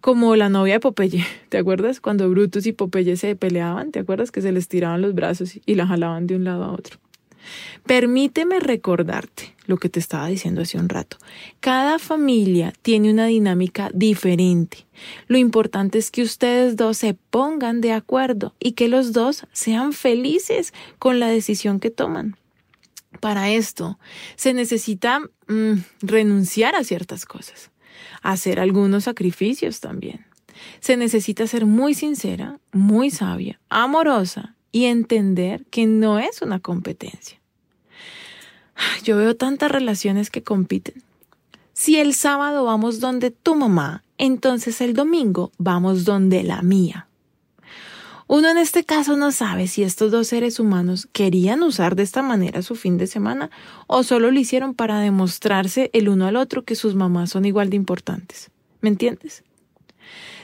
como 0.00 0.36
la 0.36 0.48
novia 0.48 0.74
de 0.74 0.80
Popeye. 0.80 1.24
¿Te 1.48 1.58
acuerdas 1.58 2.00
cuando 2.00 2.28
Brutus 2.30 2.66
y 2.66 2.72
Popeye 2.72 3.16
se 3.16 3.36
peleaban? 3.36 3.90
¿Te 3.90 4.00
acuerdas 4.00 4.30
que 4.30 4.40
se 4.40 4.52
les 4.52 4.68
tiraban 4.68 5.02
los 5.02 5.14
brazos 5.14 5.58
y 5.64 5.74
la 5.74 5.86
jalaban 5.86 6.26
de 6.26 6.36
un 6.36 6.44
lado 6.44 6.64
a 6.64 6.72
otro? 6.72 6.98
Permíteme 7.86 8.60
recordarte 8.60 9.54
lo 9.66 9.78
que 9.78 9.88
te 9.88 10.00
estaba 10.00 10.26
diciendo 10.28 10.62
hace 10.62 10.78
un 10.78 10.88
rato. 10.88 11.16
Cada 11.60 11.98
familia 11.98 12.72
tiene 12.82 13.10
una 13.10 13.26
dinámica 13.26 13.90
diferente. 13.94 14.86
Lo 15.28 15.38
importante 15.38 15.98
es 15.98 16.10
que 16.10 16.22
ustedes 16.22 16.76
dos 16.76 16.98
se 16.98 17.14
pongan 17.14 17.80
de 17.80 17.92
acuerdo 17.92 18.54
y 18.58 18.72
que 18.72 18.88
los 18.88 19.12
dos 19.12 19.46
sean 19.52 19.92
felices 19.92 20.74
con 20.98 21.20
la 21.20 21.28
decisión 21.28 21.80
que 21.80 21.90
toman. 21.90 22.36
Para 23.20 23.50
esto 23.50 23.98
se 24.36 24.54
necesita 24.54 25.20
mm, 25.48 25.74
renunciar 26.02 26.74
a 26.74 26.84
ciertas 26.84 27.24
cosas, 27.24 27.70
hacer 28.22 28.60
algunos 28.60 29.04
sacrificios 29.04 29.80
también. 29.80 30.26
Se 30.80 30.96
necesita 30.96 31.46
ser 31.46 31.64
muy 31.64 31.94
sincera, 31.94 32.60
muy 32.72 33.10
sabia, 33.10 33.60
amorosa 33.68 34.56
y 34.72 34.86
entender 34.86 35.64
que 35.66 35.86
no 35.86 36.18
es 36.18 36.42
una 36.42 36.60
competencia. 36.60 37.38
Yo 39.04 39.16
veo 39.16 39.36
tantas 39.36 39.70
relaciones 39.70 40.30
que 40.30 40.42
compiten. 40.42 41.02
Si 41.72 41.98
el 41.98 42.14
sábado 42.14 42.64
vamos 42.64 43.00
donde 43.00 43.30
tu 43.30 43.54
mamá, 43.54 44.04
entonces 44.18 44.80
el 44.80 44.94
domingo 44.94 45.50
vamos 45.58 46.04
donde 46.04 46.42
la 46.42 46.62
mía. 46.62 47.06
Uno 48.26 48.48
en 48.48 48.58
este 48.58 48.84
caso 48.84 49.16
no 49.16 49.32
sabe 49.32 49.66
si 49.66 49.82
estos 49.82 50.12
dos 50.12 50.28
seres 50.28 50.60
humanos 50.60 51.08
querían 51.12 51.64
usar 51.64 51.96
de 51.96 52.04
esta 52.04 52.22
manera 52.22 52.62
su 52.62 52.76
fin 52.76 52.96
de 52.96 53.08
semana 53.08 53.50
o 53.88 54.04
solo 54.04 54.30
lo 54.30 54.38
hicieron 54.38 54.74
para 54.74 55.00
demostrarse 55.00 55.90
el 55.92 56.08
uno 56.08 56.26
al 56.26 56.36
otro 56.36 56.62
que 56.62 56.76
sus 56.76 56.94
mamás 56.94 57.30
son 57.30 57.44
igual 57.44 57.70
de 57.70 57.76
importantes. 57.76 58.50
¿Me 58.82 58.88
entiendes? 58.88 59.42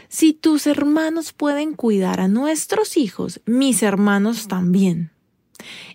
Si 0.09 0.33
tus 0.33 0.67
hermanos 0.67 1.33
pueden 1.33 1.75
cuidar 1.75 2.21
a 2.21 2.29
nuestros 2.29 2.97
hijos, 2.97 3.41
mis 3.45 3.83
hermanos 3.83 4.49
también. 4.49 5.11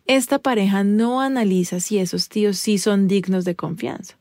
Esta 0.06 0.40
pareja 0.40 0.84
no 0.84 1.22
analiza 1.22 1.80
si 1.80 2.00
esos 2.00 2.30
tíos 2.30 2.58
sí 2.58 2.78
son 2.78 3.08
dignos 3.08 3.46
de 3.46 3.56
confianza, 3.56 4.18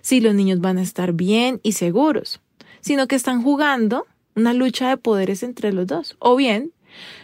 si 0.00 0.20
los 0.20 0.34
niños 0.34 0.60
van 0.60 0.78
a 0.78 0.82
estar 0.82 1.12
bien 1.12 1.60
y 1.62 1.72
seguros, 1.72 2.40
sino 2.80 3.08
que 3.08 3.16
están 3.16 3.42
jugando 3.42 4.06
una 4.34 4.52
lucha 4.52 4.88
de 4.88 4.96
poderes 4.96 5.42
entre 5.42 5.72
los 5.72 5.86
dos. 5.86 6.16
O 6.18 6.36
bien, 6.36 6.72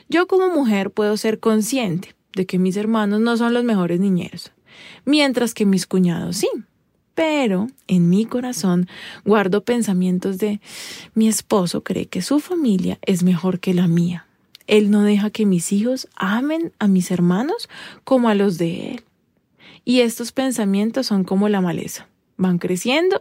yo 0.09 0.27
como 0.27 0.51
mujer 0.51 0.91
puedo 0.91 1.17
ser 1.17 1.39
consciente 1.41 2.15
de 2.35 2.47
que 2.47 2.59
mis 2.59 2.77
hermanos 2.77 3.21
no 3.21 3.37
son 3.37 3.55
los 3.55 3.65
mejores 3.65 4.01
niñeros, 4.01 4.53
mientras 5.05 5.55
que 5.55 5.67
mis 5.67 5.87
cuñados 5.87 6.39
sí. 6.39 6.49
Pero 7.19 7.67
en 7.89 8.09
mi 8.09 8.27
corazón 8.27 8.87
guardo 9.25 9.65
pensamientos 9.65 10.39
de 10.39 10.61
mi 11.15 11.27
esposo 11.27 11.83
cree 11.83 12.07
que 12.07 12.23
su 12.23 12.39
familia 12.39 13.01
es 13.03 13.25
mejor 13.25 13.59
que 13.59 13.75
la 13.75 13.89
mía. 13.89 14.29
Él 14.69 14.93
no 14.93 15.03
deja 15.03 15.31
que 15.31 15.45
mis 15.45 15.73
hijos 15.73 16.07
amen 16.15 16.73
a 16.79 16.87
mis 16.87 17.11
hermanos 17.11 17.69
como 18.05 18.29
a 18.29 18.37
los 18.37 18.57
de 18.57 18.93
Él. 18.93 19.05
Y 19.85 20.03
estos 20.03 20.31
pensamientos 20.31 21.07
son 21.07 21.25
como 21.25 21.49
la 21.49 21.61
maleza. 21.61 22.07
Van 22.37 22.59
creciendo 22.59 23.21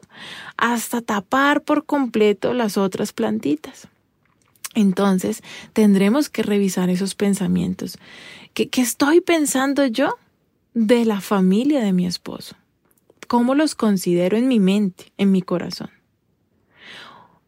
hasta 0.57 1.01
tapar 1.01 1.63
por 1.63 1.87
completo 1.87 2.53
las 2.53 2.77
otras 2.77 3.13
plantitas. 3.13 3.87
Entonces 4.75 5.41
tendremos 5.73 6.29
que 6.29 6.43
revisar 6.43 6.91
esos 6.91 7.15
pensamientos. 7.15 7.97
¿Qué, 8.53 8.69
¿Qué, 8.69 8.81
estoy 8.81 9.21
pensando 9.21 9.87
yo 9.87 10.13
de 10.75 11.03
la 11.03 11.19
familia 11.19 11.79
de 11.79 11.93
mi 11.93 12.05
esposo? 12.05 12.55
¿Cómo 13.27 13.55
los 13.55 13.75
considero 13.75 14.37
en 14.37 14.47
mi 14.47 14.59
mente, 14.59 15.11
en 15.17 15.31
mi 15.31 15.41
corazón? 15.41 15.89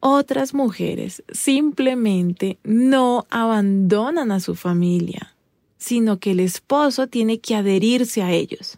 Otras 0.02 0.54
mujeres 0.54 1.24
simplemente 1.32 2.58
no 2.64 3.26
abandonan 3.30 4.32
a 4.32 4.40
su 4.40 4.56
familia, 4.56 5.36
sino 5.78 6.20
que 6.20 6.32
el 6.32 6.42
esposo 6.42 7.08
tiene 7.08 7.40
que 7.40 7.56
adherirse 7.56 8.22
a 8.22 8.32
ellos. 8.32 8.78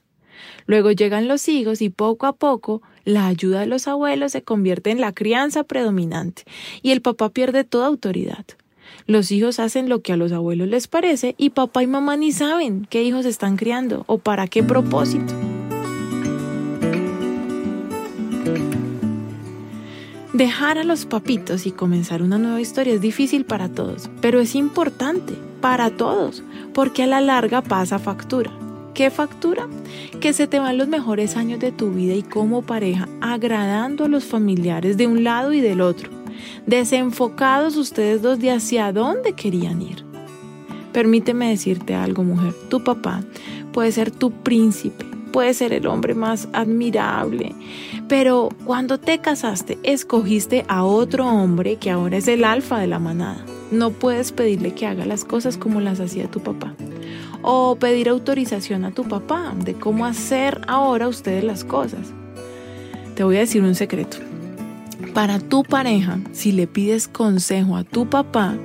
Luego 0.66 0.92
llegan 0.92 1.28
los 1.28 1.48
hijos 1.48 1.82
y 1.82 1.90
poco 1.90 2.26
a 2.26 2.34
poco 2.34 2.82
la 3.04 3.28
ayuda 3.28 3.62
de 3.62 3.68
los 3.68 3.88
abuelos 3.88 4.32
se 4.32 4.44
convierte 4.44 4.92
en 4.92 5.02
la 5.02 5.12
crianza 5.12 5.64
predominante 5.64 6.44
y 6.82 6.92
el 6.92 7.02
papá 7.02 7.30
pierde 7.30 7.64
toda 7.64 7.88
autoridad. 7.88 8.46
Los 9.08 9.32
hijos 9.32 9.60
hacen 9.60 9.90
lo 9.90 10.02
que 10.02 10.14
a 10.14 10.18
los 10.18 10.32
abuelos 10.32 10.68
les 10.68 10.88
parece 10.88 11.36
y 11.38 11.52
papá 11.52 11.84
y 11.84 11.88
mamá 11.88 12.18
ni 12.18 12.32
saben 12.32 12.86
qué 12.90 13.04
hijos 13.04 13.26
están 13.26 13.58
criando 13.58 14.04
o 14.08 14.18
para 14.18 14.48
qué 14.48 14.64
propósito. 14.64 15.34
Dejar 20.42 20.80
a 20.80 20.84
los 20.84 21.06
papitos 21.06 21.68
y 21.68 21.72
comenzar 21.72 22.24
una 22.24 22.40
nueva 22.40 22.60
historia 22.60 22.96
es 22.96 23.02
difícil 23.02 23.46
para 23.46 23.70
todos, 23.70 24.10
pero 24.22 24.40
es 24.40 24.56
importante 24.56 25.36
para 25.62 25.92
todos, 25.92 26.42
porque 26.74 27.04
a 27.04 27.06
la 27.06 27.22
larga 27.22 27.62
pasa 27.62 28.00
factura. 28.00 28.50
¿Qué 28.96 29.12
factura? 29.12 29.68
Que 30.20 30.34
se 30.34 30.48
te 30.48 30.58
van 30.58 30.80
los 30.80 30.88
mejores 30.88 31.38
años 31.38 31.60
de 31.60 31.72
tu 31.72 31.92
vida 31.92 32.16
y 32.16 32.24
como 32.24 32.64
pareja, 32.64 33.08
agradando 33.22 34.06
a 34.06 34.08
los 34.08 34.26
familiares 34.26 34.98
de 34.98 35.06
un 35.06 35.24
lado 35.24 35.54
y 35.54 35.62
del 35.62 35.80
otro, 35.80 36.10
desenfocados 36.66 37.78
ustedes 37.78 38.24
dos 38.24 38.40
de 38.40 38.50
hacia 38.50 38.92
dónde 38.92 39.34
querían 39.34 39.84
ir. 39.84 40.04
Permíteme 40.92 41.50
decirte 41.50 41.94
algo, 41.94 42.24
mujer, 42.24 42.56
tu 42.68 42.84
papá 42.84 43.24
puede 43.74 43.92
ser 43.92 44.10
tu 44.10 44.32
príncipe, 44.32 45.06
puede 45.32 45.54
ser 45.54 45.72
el 45.72 45.86
hombre 45.86 46.16
más 46.16 46.48
admirable, 46.52 47.54
pero 48.12 48.50
cuando 48.66 48.98
te 48.98 49.20
casaste, 49.20 49.80
escogiste 49.84 50.66
a 50.68 50.84
otro 50.84 51.26
hombre 51.26 51.78
que 51.78 51.90
ahora 51.90 52.18
es 52.18 52.28
el 52.28 52.44
alfa 52.44 52.78
de 52.78 52.88
la 52.88 53.00
manada. 53.00 53.46
No 53.72 53.92
puedes 53.92 54.34
pedirle 54.34 54.74
que 54.74 54.86
haga 54.86 55.06
las 55.06 55.24
cosas 55.24 55.56
como 55.58 55.80
las 55.80 56.02
hacía 56.02 56.30
tu 56.30 56.42
papá. 56.42 56.74
O 57.42 57.78
pedir 57.78 58.10
autorización 58.10 58.84
a 58.84 58.92
tu 58.92 59.06
papá 59.06 59.54
de 59.64 59.76
cómo 59.76 60.06
hacer 60.06 60.60
ahora 60.68 61.08
ustedes 61.08 61.46
las 61.46 61.64
cosas. 61.64 62.12
Te 63.16 63.24
voy 63.24 63.38
a 63.38 63.40
decir 63.40 63.64
un 63.64 63.76
secreto. 63.76 64.18
Para 65.14 65.40
tu 65.40 65.64
pareja, 65.64 66.20
si 66.34 66.52
le 66.52 66.68
pides 66.68 67.08
consejo 67.08 67.78
a 67.78 67.86
tu 67.86 68.10
papá, 68.10 68.58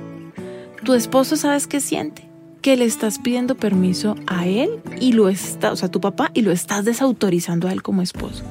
tu 0.83 0.93
esposo 0.93 1.37
sabes 1.37 1.67
qué 1.67 1.79
siente 1.79 2.27
que 2.61 2.75
le 2.75 2.83
estás 2.83 3.17
pidiendo 3.17 3.55
permiso 3.55 4.15
a 4.27 4.45
él 4.45 4.81
y 4.99 5.13
lo 5.13 5.29
está, 5.29 5.71
o 5.71 5.77
sea, 5.77 5.87
a 5.87 5.91
tu 5.91 6.01
papá 6.01 6.31
y 6.33 6.41
lo 6.41 6.51
estás 6.51 6.83
desautorizando 6.83 7.69
a 7.69 7.71
él 7.71 7.81
como 7.81 8.01
esposo. 8.01 8.43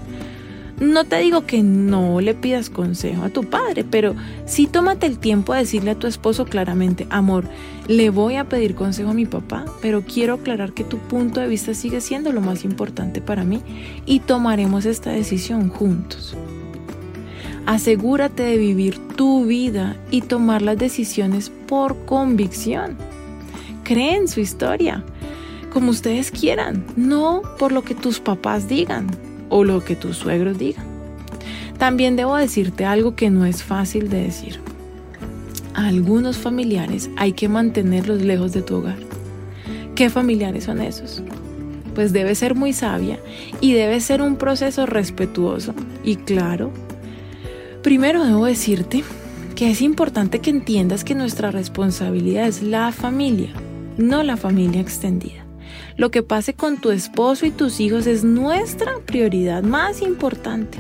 No 0.81 1.05
te 1.05 1.19
digo 1.21 1.47
que 1.47 1.62
no 1.62 2.21
le 2.21 2.35
pidas 2.35 2.69
consejo 2.69 3.25
a 3.25 3.31
tu 3.31 3.45
padre, 3.45 3.83
pero 3.83 4.15
sí 4.45 4.67
tómate 4.67 5.07
el 5.07 5.19
tiempo 5.19 5.55
de 5.55 5.61
decirle 5.61 5.93
a 5.93 5.99
tu 5.99 6.07
esposo 6.07 6.45
claramente, 6.45 7.07
amor, 7.09 7.45
le 7.89 8.11
voy 8.11 8.37
a 8.37 8.45
pedir 8.45 8.75
consejo 8.75 9.11
a 9.11 9.15
mi 9.15 9.25
papá, 9.25 9.65
pero 9.81 10.03
quiero 10.03 10.35
aclarar 10.35 10.75
que 10.75 10.85
tu 10.85 10.99
punto 10.99 11.41
de 11.41 11.49
vista 11.49 11.73
sigue 11.73 12.03
siendo 12.03 12.31
lo 12.31 12.43
más 12.43 12.62
importante 12.65 13.23
para 13.23 13.43
mí 13.43 13.62
y 14.05 14.21
tomaremos 14.21 14.85
esta 14.85 15.12
decisión 15.12 15.71
juntos. 15.71 16.37
Asegúrate 17.65 18.43
de 18.43 18.59
vivir 18.59 18.99
tu 19.17 19.47
vida 19.47 19.97
y 20.11 20.21
tomar 20.21 20.61
las 20.61 20.77
decisiones 20.77 21.51
por 21.67 22.05
convicción. 22.05 22.99
Cree 23.83 24.17
en 24.17 24.29
su 24.29 24.41
historia, 24.41 25.03
como 25.73 25.91
ustedes 25.91 26.31
quieran, 26.31 26.85
no 26.97 27.41
por 27.59 27.73
lo 27.73 27.83
que 27.83 27.95
tus 27.95 28.21
papás 28.21 28.69
digan 28.69 29.07
o 29.49 29.65
lo 29.65 29.85
que 29.85 29.97
tus 29.97 30.17
suegros 30.17 30.59
digan. 30.59 30.85
También 31.79 32.17
debo 32.17 32.37
decirte 32.37 32.85
algo 32.85 33.17
que 33.17 33.31
no 33.31 33.45
es 33.45 33.63
fácil 33.63 34.09
de 34.09 34.23
decir. 34.23 34.61
A 35.75 35.89
algunos 35.89 36.39
familiares 36.39 37.11
hay 37.17 37.33
que 37.33 37.49
mantenerlos 37.49 38.23
lejos 38.23 38.53
de 38.53 38.63
tu 38.63 38.77
hogar. 38.77 38.97
¿Qué 39.95 40.11
familiares 40.11 40.65
son 40.65 40.81
esos? 40.81 41.23
Pues 41.95 42.13
debe 42.13 42.35
ser 42.35 42.55
muy 42.55 42.73
sabia 42.73 43.19
y 43.61 43.73
debe 43.73 44.01
ser 44.01 44.23
un 44.23 44.37
proceso 44.37 44.87
respetuoso 44.87 45.75
y 46.03 46.17
claro. 46.17 46.71
Primero 47.83 48.25
debo 48.25 48.47
decirte 48.47 49.05
que 49.55 49.71
es 49.71 49.81
importante 49.81 50.41
que 50.41 50.51
entiendas 50.51 51.05
que 51.05 51.15
nuestra 51.15 51.51
responsabilidad 51.51 52.47
es 52.47 52.63
la 52.63 52.93
familia, 52.93 53.51
no 53.97 54.23
la 54.23 54.37
familia 54.37 54.81
extendida. 54.81 55.46
Lo 55.96 56.11
que 56.11 56.22
pase 56.22 56.55
con 56.55 56.79
tu 56.79 56.90
esposo 56.90 57.46
y 57.46 57.50
tus 57.50 57.81
hijos 57.81 58.07
es 58.07 58.22
nuestra 58.22 58.92
prioridad 59.07 59.62
más 59.62 60.02
importante. 60.02 60.79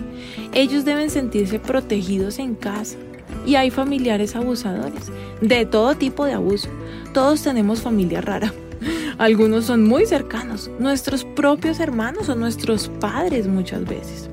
Ellos 0.52 0.84
deben 0.84 1.10
sentirse 1.10 1.58
protegidos 1.58 2.38
en 2.38 2.54
casa. 2.54 2.98
Y 3.46 3.54
hay 3.54 3.70
familiares 3.70 4.36
abusadores, 4.36 5.10
de 5.40 5.64
todo 5.64 5.94
tipo 5.94 6.24
de 6.24 6.32
abuso. 6.32 6.68
Todos 7.14 7.42
tenemos 7.42 7.80
familia 7.80 8.20
rara. 8.20 8.52
Algunos 9.18 9.64
son 9.64 9.84
muy 9.84 10.04
cercanos, 10.04 10.70
nuestros 10.78 11.24
propios 11.24 11.80
hermanos 11.80 12.28
o 12.28 12.34
nuestros 12.34 12.88
padres 13.00 13.46
muchas 13.46 13.84
veces. 13.84 14.28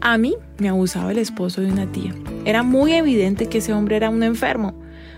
A 0.00 0.18
mí 0.18 0.34
me 0.58 0.68
abusaba 0.68 1.12
el 1.12 1.18
esposo 1.18 1.60
de 1.60 1.72
una 1.72 1.90
tía. 1.90 2.14
Era 2.44 2.62
muy 2.62 2.92
evidente 2.92 3.46
que 3.46 3.58
ese 3.58 3.72
hombre 3.72 3.96
era 3.96 4.10
un 4.10 4.22
enfermo. 4.22 4.74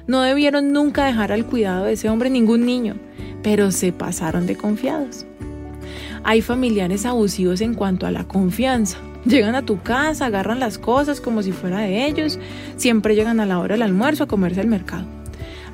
No 0.06 0.22
debieron 0.22 0.72
nunca 0.72 1.06
dejar 1.06 1.32
al 1.32 1.46
cuidado 1.46 1.86
de 1.86 1.94
ese 1.94 2.08
hombre 2.08 2.30
ningún 2.30 2.64
niño 2.66 2.96
pero 3.44 3.70
se 3.70 3.92
pasaron 3.92 4.46
de 4.46 4.56
confiados. 4.56 5.26
Hay 6.24 6.40
familiares 6.40 7.04
abusivos 7.04 7.60
en 7.60 7.74
cuanto 7.74 8.06
a 8.06 8.10
la 8.10 8.26
confianza. 8.26 8.98
Llegan 9.26 9.54
a 9.54 9.66
tu 9.66 9.82
casa, 9.82 10.26
agarran 10.26 10.58
las 10.58 10.78
cosas 10.78 11.20
como 11.20 11.42
si 11.42 11.52
fuera 11.52 11.80
de 11.80 12.06
ellos, 12.06 12.38
siempre 12.76 13.14
llegan 13.14 13.40
a 13.40 13.46
la 13.46 13.58
hora 13.58 13.74
del 13.74 13.82
almuerzo 13.82 14.24
a 14.24 14.28
comerse 14.28 14.62
el 14.62 14.66
mercado. 14.66 15.04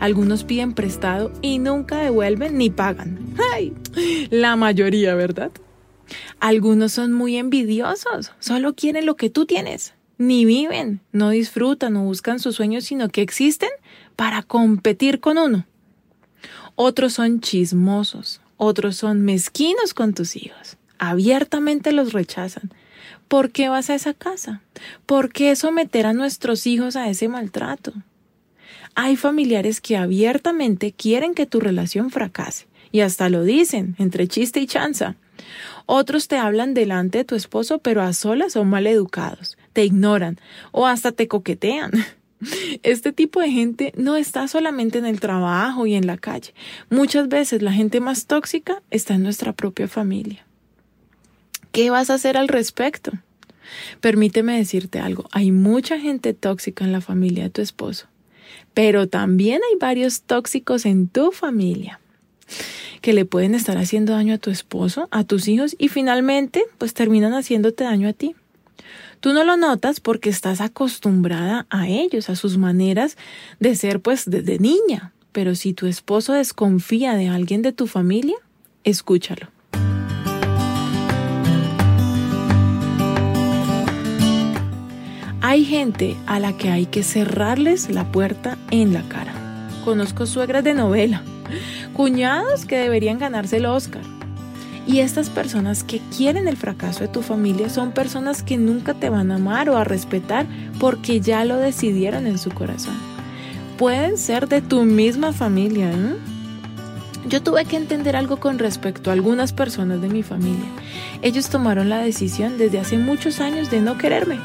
Algunos 0.01 0.45
piden 0.45 0.73
prestado 0.73 1.33
y 1.43 1.61
nunca 1.61 1.99
devuelven 1.99 2.59
ni 2.59 2.71
pagan. 2.71 3.19
¡Ay! 3.55 3.73
La 4.31 4.57
mayoría, 4.57 5.15
¿verdad? 5.15 5.53
Algunos 6.41 6.93
son 6.93 7.13
muy 7.13 7.37
envidiosos, 7.37 8.33
solo 8.41 8.75
quieren 8.75 9.07
lo 9.07 9.15
que 9.15 9.31
tú 9.31 9.47
tienes. 9.47 9.95
Ni 10.19 10.45
viven, 10.45 11.01
no 11.13 11.31
disfrutan, 11.31 11.93
no 11.93 12.03
buscan 12.03 12.41
sus 12.41 12.57
sueños, 12.57 12.85
sino 12.85 13.09
que 13.09 13.23
existen 13.23 13.71
para 14.17 14.43
competir 14.43 15.21
con 15.21 15.39
uno. 15.39 15.67
Otros 16.83 17.13
son 17.13 17.43
chismosos, 17.43 18.41
otros 18.57 18.97
son 18.97 19.21
mezquinos 19.21 19.93
con 19.93 20.15
tus 20.15 20.35
hijos. 20.35 20.79
Abiertamente 20.99 21.93
los 21.93 22.15
rechazan. 22.15 22.73
¿Por 23.29 23.51
qué 23.51 23.69
vas 23.69 23.91
a 23.91 23.95
esa 23.95 24.15
casa? 24.15 24.63
¿Por 25.05 25.31
qué 25.31 25.55
someter 25.57 26.07
a 26.07 26.15
nuestros 26.15 26.67
hijos 26.67 26.97
a 26.97 27.11
ese 27.11 27.29
maltrato? 27.29 27.93
Hay 28.95 29.17
familiares 29.17 29.83
que 29.83 29.99
abiertamente 29.99 30.93
quieren 30.93 31.35
que 31.35 31.45
tu 31.45 31.61
relación 31.61 32.09
fracase 32.09 32.67
y 32.91 33.01
hasta 33.01 33.29
lo 33.29 33.45
dicen 33.45 33.95
entre 33.99 34.27
chiste 34.27 34.61
y 34.61 34.67
chanza. 34.67 35.17
Otros 35.85 36.29
te 36.29 36.39
hablan 36.39 36.73
delante 36.73 37.19
de 37.19 37.25
tu 37.25 37.35
esposo, 37.35 37.81
pero 37.81 38.01
a 38.01 38.15
solas 38.15 38.55
son 38.55 38.71
mal 38.71 38.87
educados, 38.87 39.59
te 39.75 39.85
ignoran 39.85 40.41
o 40.73 40.87
hasta 40.87 41.13
te 41.13 41.29
coquetean. 41.29 41.91
Este 42.83 43.13
tipo 43.13 43.41
de 43.41 43.51
gente 43.51 43.93
no 43.97 44.17
está 44.17 44.49
solamente 44.49 44.99
en 44.99 45.07
el 45.07 45.21
trabajo 45.21 45.87
y 45.87 45.95
en 45.95 46.07
la 46.07 46.17
calle. 46.17 46.55
Muchas 46.89 47.29
veces 47.29 47.63
la 47.63 47.73
gente 47.73 48.01
más 48.01 48.27
tóxica 48.27 48.83
está 48.91 49.15
en 49.15 49.23
nuestra 49.23 49.53
propia 49.53 49.89
familia. 49.89 50.47
¿Qué 51.73 51.91
vas 51.91 52.11
a 52.11 52.15
hacer 52.15 52.37
al 52.37 52.49
respecto? 52.49 53.13
Permíteme 54.01 54.57
decirte 54.57 54.99
algo, 54.99 55.29
hay 55.31 55.53
mucha 55.53 56.01
gente 56.01 56.35
tóxica 56.35 56.85
en 56.85 56.91
la 56.91 57.01
familia 57.01 57.45
de 57.45 57.51
tu 57.51 57.63
esposo, 57.63 58.09
pero 58.75 59.09
también 59.09 59.61
hay 59.71 59.79
varios 59.79 60.23
tóxicos 60.23 60.87
en 60.87 61.07
tu 61.07 61.31
familia 61.31 62.01
que 63.01 63.13
le 63.13 63.25
pueden 63.25 63.55
estar 63.55 63.79
haciendo 63.79 64.13
daño 64.13 64.35
a 64.35 64.39
tu 64.39 64.51
esposo, 64.51 65.09
a 65.13 65.23
tus 65.25 65.47
hijos 65.47 65.77
y 65.79 65.89
finalmente 65.89 66.65
pues 66.79 66.95
terminan 66.95 67.33
haciéndote 67.33 67.85
daño 67.85 68.09
a 68.09 68.13
ti. 68.13 68.35
Tú 69.21 69.35
no 69.35 69.45
lo 69.45 69.59
notas 69.59 70.01
porque 70.01 70.31
estás 70.31 70.63
acostumbrada 70.63 71.67
a 71.69 71.87
ellos, 71.89 72.31
a 72.31 72.37
sus 72.37 72.57
maneras 72.57 73.19
de 73.59 73.77
ser 73.77 74.01
pues 74.01 74.25
desde 74.25 74.59
niña. 74.59 75.13
Pero 75.33 75.55
si 75.55 75.75
tu 75.75 75.87
esposo 75.87 76.33
desconfía 76.33 77.15
de 77.15 77.29
alguien 77.29 77.61
de 77.61 77.73
tu 77.73 77.87
familia, 77.87 78.37
escúchalo. 78.83 79.49
Hay 85.43 85.67
gente 85.67 86.17
a 86.27 86.41
la 86.41 86.57
que 86.57 86.71
hay 86.71 86.87
que 86.87 87.03
cerrarles 87.03 87.91
la 87.91 88.11
puerta 88.11 88.57
en 88.71 88.95
la 88.95 89.03
cara. 89.09 89.35
Conozco 89.85 90.25
suegras 90.25 90.65
de 90.65 90.73
novela, 90.73 91.23
cuñados 91.93 92.65
que 92.65 92.77
deberían 92.77 93.19
ganarse 93.19 93.59
el 93.59 93.67
Oscar, 93.67 94.03
y 94.87 95.01
estas 95.01 95.31
personas 95.31 95.85
que 95.85 96.01
quieren 96.17 96.49
el 96.49 96.57
fracaso 96.57 97.01
de 97.01 97.09
tu 97.09 97.23
familia 97.23 97.69
son 97.69 97.93
personas 97.93 98.43
que 98.43 98.57
nunca 98.57 98.95
te 98.95 99.11
van 99.11 99.31
a 99.31 99.37
amar 99.37 99.69
o 99.71 99.77
a 99.77 99.85
respetar 99.85 100.47
porque 100.79 101.21
ya 101.21 101.45
lo 101.45 101.57
decidieron 101.57 102.27
en 102.27 102.39
su 102.39 102.51
corazón. 102.51 102.97
Pueden 103.77 104.19
ser 104.19 104.49
de 104.49 104.63
tu 104.63 104.83
misma 104.85 105.33
familia. 105.33 105.91
¿eh? 105.91 106.17
Yo 107.29 107.43
tuve 107.43 107.65
que 107.67 107.77
entender 107.77 108.17
algo 108.17 108.39
con 108.39 108.59
respecto 108.59 109.11
a 109.11 109.13
algunas 109.13 109.53
personas 109.53 110.01
de 110.01 110.09
mi 110.09 110.23
familia. 110.23 110.69
Ellos 111.23 111.49
tomaron 111.49 111.89
la 111.89 111.99
decisión 111.99 112.59
desde 112.59 112.79
hace 112.79 112.99
muchos 112.99 113.41
años 113.41 113.71
de 113.71 113.81
no 113.81 113.99
quererme. 113.99 114.39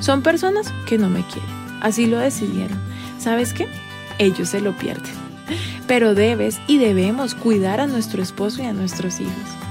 Son 0.00 0.22
personas 0.22 0.72
que 0.86 0.98
no 0.98 1.08
me 1.08 1.22
quieren. 1.22 1.50
Así 1.80 2.06
lo 2.06 2.18
decidieron. 2.18 2.78
¿Sabes 3.18 3.52
qué? 3.52 3.66
Ellos 4.18 4.50
se 4.50 4.60
lo 4.60 4.76
pierden. 4.76 5.14
Pero 5.86 6.14
debes 6.14 6.58
y 6.66 6.78
debemos 6.78 7.34
cuidar 7.34 7.80
a 7.80 7.86
nuestro 7.86 8.22
esposo 8.22 8.62
y 8.62 8.66
a 8.66 8.72
nuestros 8.72 9.20
hijos. 9.20 9.65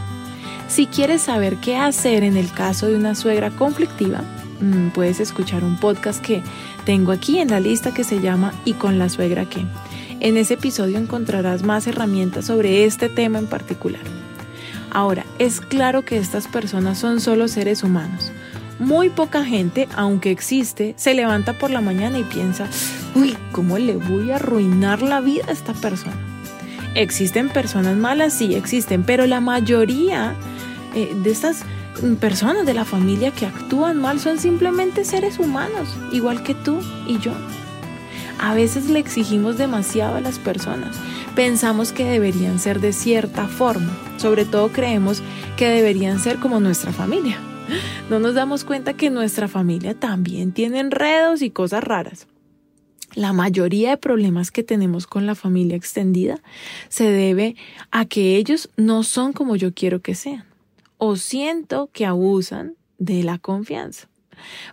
Si 0.67 0.87
quieres 0.87 1.21
saber 1.21 1.57
qué 1.57 1.77
hacer 1.77 2.23
en 2.23 2.37
el 2.37 2.51
caso 2.51 2.87
de 2.87 2.95
una 2.95 3.13
suegra 3.13 3.51
conflictiva, 3.51 4.23
mm, 4.59 4.89
puedes 4.89 5.19
escuchar 5.19 5.63
un 5.63 5.77
podcast 5.77 6.21
que 6.21 6.41
tengo 6.85 7.11
aquí 7.11 7.39
en 7.39 7.49
la 7.49 7.59
lista 7.59 7.93
que 7.93 8.03
se 8.03 8.19
llama 8.19 8.51
¿Y 8.65 8.73
con 8.73 8.97
la 8.97 9.09
suegra 9.09 9.45
qué? 9.45 9.63
En 10.21 10.37
ese 10.37 10.55
episodio 10.55 10.97
encontrarás 10.97 11.61
más 11.61 11.85
herramientas 11.85 12.45
sobre 12.45 12.85
este 12.85 13.09
tema 13.09 13.37
en 13.37 13.47
particular. 13.47 14.01
Ahora, 14.89 15.25
es 15.39 15.61
claro 15.61 16.03
que 16.03 16.17
estas 16.17 16.47
personas 16.47 16.97
son 16.97 17.21
solo 17.21 17.47
seres 17.47 17.83
humanos. 17.83 18.31
Muy 18.79 19.09
poca 19.09 19.45
gente, 19.45 19.87
aunque 19.95 20.31
existe, 20.31 20.95
se 20.97 21.13
levanta 21.13 21.53
por 21.53 21.69
la 21.69 21.81
mañana 21.81 22.17
y 22.17 22.23
piensa, 22.23 22.67
uy, 23.13 23.37
¿cómo 23.51 23.77
le 23.77 23.97
voy 23.97 24.31
a 24.31 24.37
arruinar 24.37 25.01
la 25.01 25.21
vida 25.21 25.43
a 25.47 25.51
esta 25.51 25.73
persona? 25.73 26.17
Existen 26.95 27.49
personas 27.49 27.97
malas, 27.97 28.33
sí 28.33 28.55
existen, 28.55 29.03
pero 29.03 29.27
la 29.27 29.41
mayoría 29.41 30.33
eh, 30.95 31.13
de 31.13 31.29
estas 31.29 31.63
personas 32.19 32.65
de 32.65 32.73
la 32.73 32.85
familia 32.85 33.31
que 33.31 33.45
actúan 33.45 33.99
mal 33.99 34.19
son 34.19 34.39
simplemente 34.39 35.03
seres 35.05 35.39
humanos, 35.39 35.89
igual 36.11 36.41
que 36.43 36.55
tú 36.55 36.79
y 37.05 37.19
yo. 37.19 37.33
A 38.39 38.53
veces 38.53 38.89
le 38.89 38.99
exigimos 38.99 39.57
demasiado 39.57 40.15
a 40.15 40.21
las 40.21 40.39
personas, 40.39 40.97
pensamos 41.35 41.91
que 41.91 42.05
deberían 42.05 42.59
ser 42.59 42.79
de 42.79 42.93
cierta 42.93 43.47
forma. 43.47 43.91
Sobre 44.17 44.45
todo 44.45 44.69
creemos 44.69 45.21
que 45.57 45.67
deberían 45.67 46.19
ser 46.19 46.39
como 46.39 46.59
nuestra 46.59 46.91
familia. 46.91 47.37
No 48.09 48.19
nos 48.19 48.35
damos 48.35 48.63
cuenta 48.63 48.93
que 48.93 49.09
nuestra 49.09 49.47
familia 49.47 49.95
también 49.95 50.51
tiene 50.51 50.79
enredos 50.79 51.41
y 51.41 51.49
cosas 51.49 51.83
raras. 51.83 52.27
La 53.15 53.33
mayoría 53.33 53.89
de 53.89 53.97
problemas 53.97 54.51
que 54.51 54.61
tenemos 54.61 55.07
con 55.07 55.25
la 55.25 55.33
familia 55.33 55.75
extendida 55.75 56.39
se 56.87 57.09
debe 57.09 57.55
a 57.89 58.05
que 58.05 58.35
ellos 58.35 58.69
no 58.77 59.01
son 59.01 59.33
como 59.33 59.55
yo 59.55 59.73
quiero 59.73 60.01
que 60.03 60.13
sean 60.13 60.45
o 61.05 61.15
siento 61.15 61.89
que 61.93 62.05
abusan 62.05 62.75
de 62.97 63.23
la 63.23 63.37
confianza. 63.37 64.07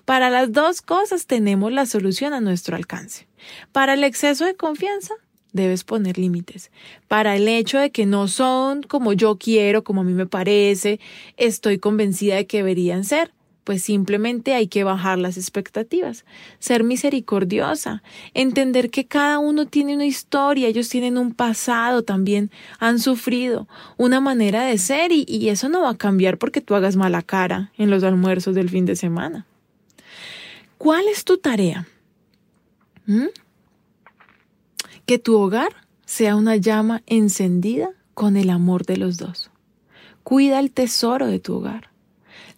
Para 0.04 0.30
las 0.30 0.52
dos 0.52 0.82
cosas 0.82 1.26
tenemos 1.26 1.72
la 1.72 1.86
solución 1.86 2.32
a 2.32 2.40
nuestro 2.40 2.76
alcance. 2.76 3.28
Para 3.70 3.94
el 3.94 4.04
exceso 4.04 4.44
de 4.44 4.54
confianza, 4.54 5.14
debes 5.52 5.84
poner 5.84 6.18
límites. 6.18 6.70
Para 7.08 7.36
el 7.36 7.46
hecho 7.48 7.78
de 7.78 7.90
que 7.90 8.06
no 8.06 8.28
son 8.28 8.82
como 8.82 9.12
yo 9.12 9.36
quiero, 9.36 9.84
como 9.84 10.00
a 10.00 10.04
mí 10.04 10.14
me 10.14 10.26
parece, 10.26 11.00
estoy 11.36 11.78
convencida 11.78 12.36
de 12.36 12.46
que 12.46 12.58
deberían 12.58 13.04
ser, 13.04 13.32
pues 13.64 13.82
simplemente 13.82 14.54
hay 14.54 14.66
que 14.66 14.84
bajar 14.84 15.18
las 15.18 15.36
expectativas, 15.36 16.24
ser 16.58 16.84
misericordiosa, 16.84 18.02
entender 18.34 18.90
que 18.90 19.06
cada 19.06 19.38
uno 19.38 19.66
tiene 19.66 19.94
una 19.94 20.06
historia, 20.06 20.68
ellos 20.68 20.88
tienen 20.88 21.16
un 21.16 21.32
pasado 21.32 22.02
también, 22.02 22.50
han 22.78 22.98
sufrido, 22.98 23.68
una 23.96 24.20
manera 24.20 24.64
de 24.64 24.78
ser 24.78 25.12
y, 25.12 25.48
eso 25.48 25.68
no 25.68 25.82
va 25.82 25.90
a 25.90 25.96
cambiar 25.96 26.38
porque 26.38 26.60
tú 26.60 26.74
hagas 26.74 26.96
mala 26.96 27.22
cara 27.22 27.72
en 27.76 27.90
los 27.90 28.02
almuerzos 28.02 28.54
del 28.54 28.70
fin 28.70 28.86
de 28.86 28.96
semana. 28.96 29.46
¿Cuál 30.78 31.06
es 31.08 31.24
tu 31.24 31.38
tarea? 31.38 31.86
¿Mm? 33.06 33.26
Que 35.06 35.18
tu 35.18 35.36
hogar 35.38 35.86
sea 36.06 36.36
una 36.36 36.56
llama 36.56 37.02
encendida 37.06 37.90
con 38.14 38.36
el 38.36 38.50
amor 38.50 38.86
de 38.86 38.96
los 38.96 39.18
dos. 39.18 39.50
Cuida 40.22 40.58
el 40.58 40.70
tesoro 40.70 41.26
de 41.26 41.38
tu 41.38 41.54
hogar. 41.54 41.91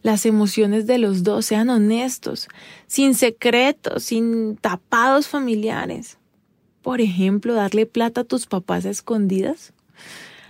Las 0.02 0.26
emociones 0.26 0.86
de 0.86 0.98
los 0.98 1.22
dos 1.22 1.46
sean 1.46 1.70
honestos, 1.70 2.48
sin 2.86 3.14
secretos, 3.14 4.04
sin 4.04 4.56
tapados 4.56 5.28
familiares. 5.28 6.18
Por 6.82 7.00
ejemplo, 7.00 7.54
darle 7.54 7.86
plata 7.86 8.22
a 8.22 8.24
tus 8.24 8.46
papás 8.46 8.84
a 8.84 8.90
escondidas, 8.90 9.72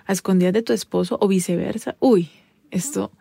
a 0.07 0.13
escondidas 0.13 0.53
de 0.53 0.63
tu 0.63 0.73
esposo 0.73 1.17
o 1.21 1.29
viceversa. 1.29 1.97
Uy, 2.01 2.31
esto, 2.71 3.13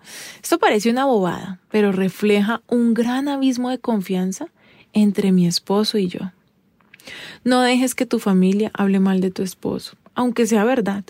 esto 0.42 0.58
parece 0.58 0.90
una 0.90 1.06
bobada, 1.06 1.60
pero 1.70 1.92
refleja 1.92 2.64
un 2.68 2.96
gran 2.96 3.28
abismo 3.28 3.70
de 3.70 3.78
confianza 3.78 4.48
entre 4.94 5.32
mi 5.32 5.46
esposo 5.46 6.00
y 6.00 6.08
yo. 6.08 6.32
No 7.44 7.62
dejes 7.62 7.94
que 7.94 8.06
tu 8.06 8.20
familia 8.20 8.72
hable 8.74 9.00
mal 9.00 9.22
de 9.22 9.30
tu 9.30 9.44
esposo, 9.44 9.96
aunque 10.16 10.48
sea 10.48 10.64
verdad. 10.64 11.04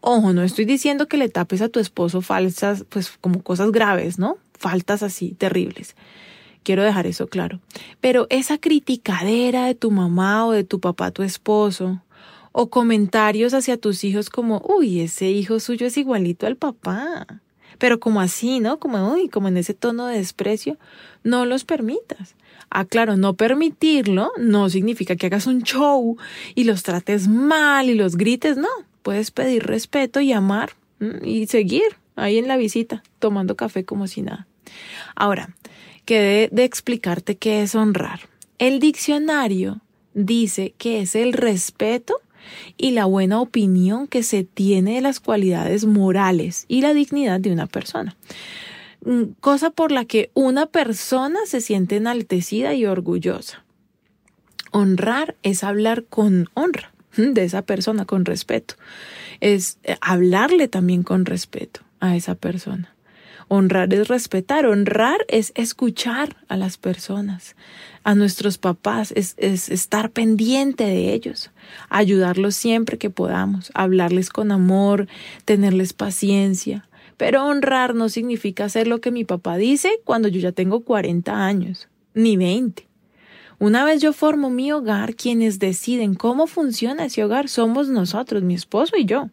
Ojo, 0.00 0.32
no 0.32 0.42
estoy 0.42 0.64
diciendo 0.64 1.08
que 1.08 1.16
le 1.16 1.28
tapes 1.28 1.62
a 1.62 1.68
tu 1.68 1.80
esposo 1.80 2.22
falsas, 2.22 2.84
pues 2.88 3.10
como 3.20 3.42
cosas 3.42 3.72
graves, 3.72 4.18
¿no? 4.18 4.38
Faltas 4.58 5.02
así 5.02 5.32
terribles. 5.32 5.96
Quiero 6.62 6.82
dejar 6.82 7.06
eso 7.06 7.28
claro. 7.28 7.60
Pero 8.00 8.26
esa 8.30 8.58
criticadera 8.58 9.66
de 9.66 9.74
tu 9.74 9.90
mamá 9.90 10.46
o 10.46 10.52
de 10.52 10.64
tu 10.64 10.80
papá, 10.80 11.10
tu 11.10 11.22
esposo, 11.22 12.02
o 12.52 12.70
comentarios 12.70 13.54
hacia 13.54 13.76
tus 13.76 14.04
hijos 14.04 14.30
como, 14.30 14.62
uy, 14.64 15.00
ese 15.00 15.30
hijo 15.30 15.60
suyo 15.60 15.86
es 15.86 15.96
igualito 15.96 16.46
al 16.46 16.56
papá 16.56 17.26
pero 17.78 18.00
como 18.00 18.20
así, 18.20 18.60
¿no? 18.60 18.78
Como, 18.78 19.12
uy, 19.12 19.28
como 19.28 19.48
en 19.48 19.56
ese 19.56 19.72
tono 19.72 20.06
de 20.06 20.18
desprecio, 20.18 20.76
no 21.22 21.46
los 21.46 21.64
permitas. 21.64 22.34
Ah, 22.70 22.84
claro, 22.84 23.16
no 23.16 23.34
permitirlo 23.34 24.32
no 24.36 24.68
significa 24.68 25.16
que 25.16 25.26
hagas 25.26 25.46
un 25.46 25.62
show 25.62 26.18
y 26.54 26.64
los 26.64 26.82
trates 26.82 27.28
mal 27.28 27.88
y 27.88 27.94
los 27.94 28.16
grites, 28.16 28.56
no. 28.56 28.68
Puedes 29.08 29.30
pedir 29.30 29.64
respeto 29.64 30.20
y 30.20 30.32
amar 30.34 30.72
y 31.22 31.46
seguir 31.46 31.96
ahí 32.14 32.36
en 32.36 32.46
la 32.46 32.58
visita, 32.58 33.02
tomando 33.18 33.56
café 33.56 33.82
como 33.82 34.06
si 34.06 34.20
nada. 34.20 34.46
Ahora, 35.16 35.56
quedé 36.04 36.50
de 36.52 36.64
explicarte 36.64 37.38
qué 37.38 37.62
es 37.62 37.74
honrar. 37.74 38.28
El 38.58 38.80
diccionario 38.80 39.80
dice 40.12 40.74
que 40.76 41.00
es 41.00 41.14
el 41.14 41.32
respeto 41.32 42.20
y 42.76 42.90
la 42.90 43.06
buena 43.06 43.40
opinión 43.40 44.08
que 44.08 44.22
se 44.22 44.44
tiene 44.44 44.96
de 44.96 45.00
las 45.00 45.20
cualidades 45.20 45.86
morales 45.86 46.66
y 46.68 46.82
la 46.82 46.92
dignidad 46.92 47.40
de 47.40 47.50
una 47.50 47.66
persona. 47.66 48.14
Mm, 49.06 49.22
cosa 49.40 49.70
por 49.70 49.90
la 49.90 50.04
que 50.04 50.30
una 50.34 50.66
persona 50.66 51.38
se 51.46 51.62
siente 51.62 51.96
enaltecida 51.96 52.74
y 52.74 52.84
orgullosa. 52.84 53.64
Honrar 54.70 55.34
es 55.42 55.64
hablar 55.64 56.04
con 56.04 56.50
honra 56.52 56.92
de 57.18 57.44
esa 57.44 57.62
persona, 57.62 58.04
con 58.04 58.24
respeto. 58.24 58.74
Es 59.40 59.78
eh, 59.82 59.96
hablarle 60.00 60.68
también 60.68 61.02
con 61.02 61.24
respeto 61.24 61.80
a 62.00 62.16
esa 62.16 62.34
persona. 62.34 62.94
Honrar 63.50 63.92
es 63.94 64.08
respetar, 64.08 64.66
honrar 64.66 65.24
es 65.28 65.52
escuchar 65.54 66.36
a 66.48 66.56
las 66.58 66.76
personas, 66.76 67.56
a 68.04 68.14
nuestros 68.14 68.58
papás, 68.58 69.10
es, 69.16 69.34
es, 69.38 69.70
estar 69.70 70.10
pendiente 70.10 70.84
de 70.84 71.14
ellos, 71.14 71.50
ayudarlos 71.88 72.56
siempre 72.56 72.98
que 72.98 73.08
podamos, 73.08 73.70
hablarles 73.74 74.28
con 74.28 74.52
amor, 74.52 75.08
tenerles 75.46 75.94
paciencia. 75.94 76.86
Pero 77.16 77.46
honrar 77.46 77.94
no 77.94 78.10
significa 78.10 78.66
hacer 78.66 78.86
lo 78.86 79.00
que 79.00 79.10
mi 79.10 79.24
papá 79.24 79.56
dice 79.56 79.98
cuando 80.04 80.28
yo 80.28 80.40
ya 80.40 80.52
tengo 80.52 80.80
40 80.80 81.46
años, 81.46 81.88
ni 82.12 82.36
20. 82.36 82.87
Una 83.58 83.84
vez 83.84 84.00
yo 84.00 84.12
formo 84.12 84.50
mi 84.50 84.70
hogar, 84.72 85.14
quienes 85.14 85.58
deciden 85.58 86.14
cómo 86.14 86.46
funciona 86.46 87.06
ese 87.06 87.24
hogar 87.24 87.48
somos 87.48 87.88
nosotros, 87.88 88.42
mi 88.42 88.54
esposo 88.54 88.96
y 88.96 89.04
yo. 89.04 89.30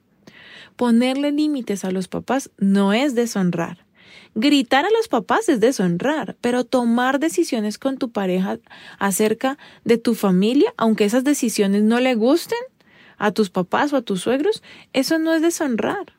Ponerle 0.75 1.31
límites 1.31 1.85
a 1.85 1.91
los 1.91 2.07
papás 2.07 2.49
no 2.57 2.91
es 2.91 3.15
deshonrar, 3.15 3.85
Gritar 4.37 4.83
a 4.83 4.89
los 4.89 5.07
papás 5.07 5.47
es 5.47 5.61
deshonrar, 5.61 6.35
pero 6.41 6.65
tomar 6.65 7.19
decisiones 7.19 7.77
con 7.77 7.97
tu 7.97 8.11
pareja 8.11 8.59
acerca 8.99 9.57
de 9.85 9.97
tu 9.97 10.13
familia, 10.13 10.73
aunque 10.75 11.05
esas 11.05 11.23
decisiones 11.23 11.83
no 11.83 12.01
le 12.01 12.15
gusten 12.15 12.59
a 13.17 13.31
tus 13.31 13.49
papás 13.49 13.93
o 13.93 13.97
a 13.97 14.01
tus 14.01 14.21
suegros, 14.21 14.61
eso 14.91 15.19
no 15.19 15.33
es 15.33 15.41
deshonrar. 15.41 16.17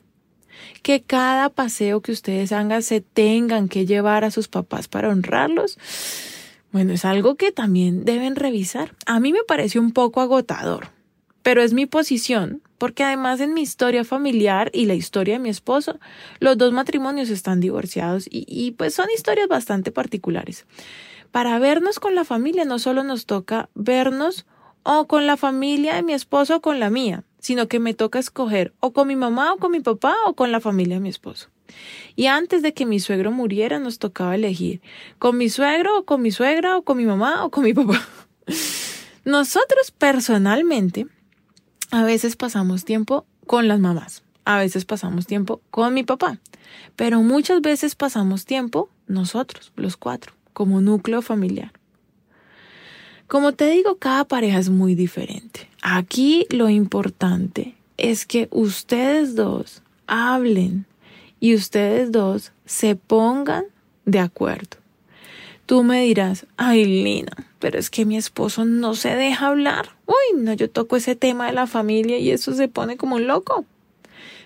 Que 0.81 1.03
cada 1.03 1.49
paseo 1.49 2.01
que 2.01 2.11
ustedes 2.11 2.51
hagan 2.51 2.81
se 2.81 3.01
tengan 3.01 3.69
que 3.69 3.85
llevar 3.85 4.23
a 4.23 4.31
sus 4.31 4.47
papás 4.47 4.87
para 4.87 5.09
honrarlos, 5.09 5.77
bueno, 6.77 6.93
es 6.93 7.05
algo 7.05 7.37
que 7.37 7.51
también 7.51 8.05
deben 8.05 8.35
revisar. 8.35 8.93
A 9.07 9.19
mí 9.19 9.33
me 9.33 9.41
pareció 9.41 9.81
un 9.81 9.93
poco 9.93 10.21
agotador, 10.21 10.89
pero 11.41 11.63
es 11.63 11.73
mi 11.73 11.87
posición 11.87 12.61
porque 12.77 13.03
además 13.03 13.39
en 13.39 13.55
mi 13.55 13.61
historia 13.61 14.03
familiar 14.03 14.69
y 14.75 14.85
la 14.85 14.93
historia 14.93 15.33
de 15.33 15.39
mi 15.39 15.49
esposo, 15.49 15.99
los 16.39 16.55
dos 16.55 16.73
matrimonios 16.73 17.31
están 17.31 17.61
divorciados 17.61 18.27
y, 18.29 18.75
pues 18.77 18.93
son 18.93 19.07
historias 19.11 19.47
bastante 19.47 19.91
particulares. 19.91 20.67
Para 21.31 21.57
vernos 21.57 21.99
con 21.99 22.13
la 22.13 22.25
familia 22.25 22.63
no 22.63 22.77
solo 22.77 23.03
nos 23.03 23.25
toca 23.25 23.71
vernos 23.73 24.45
o 24.83 25.07
con 25.07 25.25
la 25.25 25.35
familia 25.35 25.95
de 25.95 26.03
mi 26.03 26.13
esposo 26.13 26.57
o 26.57 26.61
con 26.61 26.79
la 26.79 26.91
mía, 26.91 27.23
sino 27.39 27.67
que 27.67 27.79
me 27.79 27.95
toca 27.95 28.19
escoger 28.19 28.75
o 28.81 28.93
con 28.93 29.07
mi 29.07 29.15
mamá 29.15 29.51
o 29.51 29.57
con 29.57 29.71
mi 29.71 29.79
papá 29.79 30.13
o 30.27 30.35
con 30.35 30.51
la 30.51 30.59
familia 30.59 30.97
de 30.97 31.01
mi 31.01 31.09
esposo. 31.09 31.49
Y 32.15 32.27
antes 32.27 32.61
de 32.61 32.73
que 32.73 32.85
mi 32.85 32.99
suegro 32.99 33.31
muriera 33.31 33.79
nos 33.79 33.99
tocaba 33.99 34.35
elegir 34.35 34.81
con 35.19 35.37
mi 35.37 35.49
suegro 35.49 35.99
o 35.99 36.05
con 36.05 36.21
mi 36.21 36.31
suegra 36.31 36.77
o 36.77 36.83
con 36.83 36.97
mi 36.97 37.05
mamá 37.05 37.43
o 37.45 37.51
con 37.51 37.63
mi 37.63 37.73
papá. 37.73 38.05
Nosotros 39.25 39.91
personalmente 39.91 41.07
a 41.91 42.03
veces 42.03 42.35
pasamos 42.35 42.85
tiempo 42.85 43.25
con 43.45 43.67
las 43.67 43.79
mamás, 43.79 44.23
a 44.45 44.57
veces 44.57 44.85
pasamos 44.85 45.25
tiempo 45.25 45.61
con 45.69 45.93
mi 45.93 46.03
papá, 46.03 46.39
pero 46.95 47.21
muchas 47.21 47.61
veces 47.61 47.95
pasamos 47.95 48.45
tiempo 48.45 48.89
nosotros, 49.07 49.71
los 49.75 49.97
cuatro, 49.97 50.33
como 50.53 50.81
núcleo 50.81 51.21
familiar. 51.21 51.71
Como 53.27 53.51
te 53.51 53.69
digo, 53.69 53.97
cada 53.97 54.23
pareja 54.25 54.57
es 54.57 54.69
muy 54.69 54.95
diferente. 54.95 55.69
Aquí 55.81 56.45
lo 56.49 56.69
importante 56.69 57.75
es 57.97 58.25
que 58.25 58.47
ustedes 58.51 59.35
dos 59.35 59.81
hablen 60.07 60.85
y 61.39 61.55
ustedes 61.55 62.11
dos 62.11 62.51
se 62.65 62.95
pongan 62.95 63.65
de 64.05 64.19
acuerdo. 64.19 64.77
Tú 65.65 65.83
me 65.83 66.01
dirás, 66.01 66.45
ay 66.55 66.85
Lina, 66.85 67.33
pero 67.59 67.77
es 67.77 67.89
que 67.89 68.05
mi 68.05 68.15
esposo 68.15 68.63
no 68.63 68.93
se 68.93 69.15
deja 69.15 69.47
hablar. 69.47 69.97
Uy, 70.05 70.41
no, 70.41 70.53
yo 70.53 70.69
toco 70.69 70.95
ese 70.95 71.15
tema 71.15 71.47
de 71.47 71.53
la 71.53 71.67
familia 71.67 72.17
y 72.17 72.31
eso 72.31 72.53
se 72.53 72.69
pone 72.69 72.95
como 72.95 73.17
un 73.17 73.27
loco. 73.27 73.65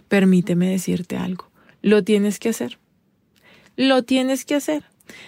Permíteme 0.07 0.69
decirte 0.69 1.17
algo, 1.17 1.47
lo 1.81 2.03
tienes 2.03 2.39
que 2.39 2.49
hacer. 2.49 2.79
Lo 3.77 4.03
tienes 4.03 4.45
que 4.45 4.55
hacer. 4.55 4.83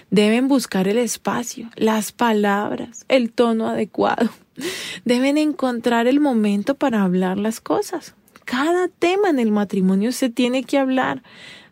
Deben 0.09 0.47
buscar 0.47 0.87
el 0.87 0.97
espacio, 0.97 1.69
las 1.75 2.11
palabras, 2.11 3.05
el 3.07 3.31
tono 3.31 3.67
adecuado. 3.67 4.29
Deben 5.05 5.37
encontrar 5.37 6.07
el 6.07 6.19
momento 6.19 6.75
para 6.75 7.03
hablar 7.03 7.37
las 7.37 7.61
cosas. 7.61 8.15
Cada 8.45 8.87
tema 8.87 9.29
en 9.29 9.39
el 9.39 9.51
matrimonio 9.51 10.11
se 10.11 10.29
tiene 10.29 10.63
que 10.63 10.77
hablar. 10.77 11.23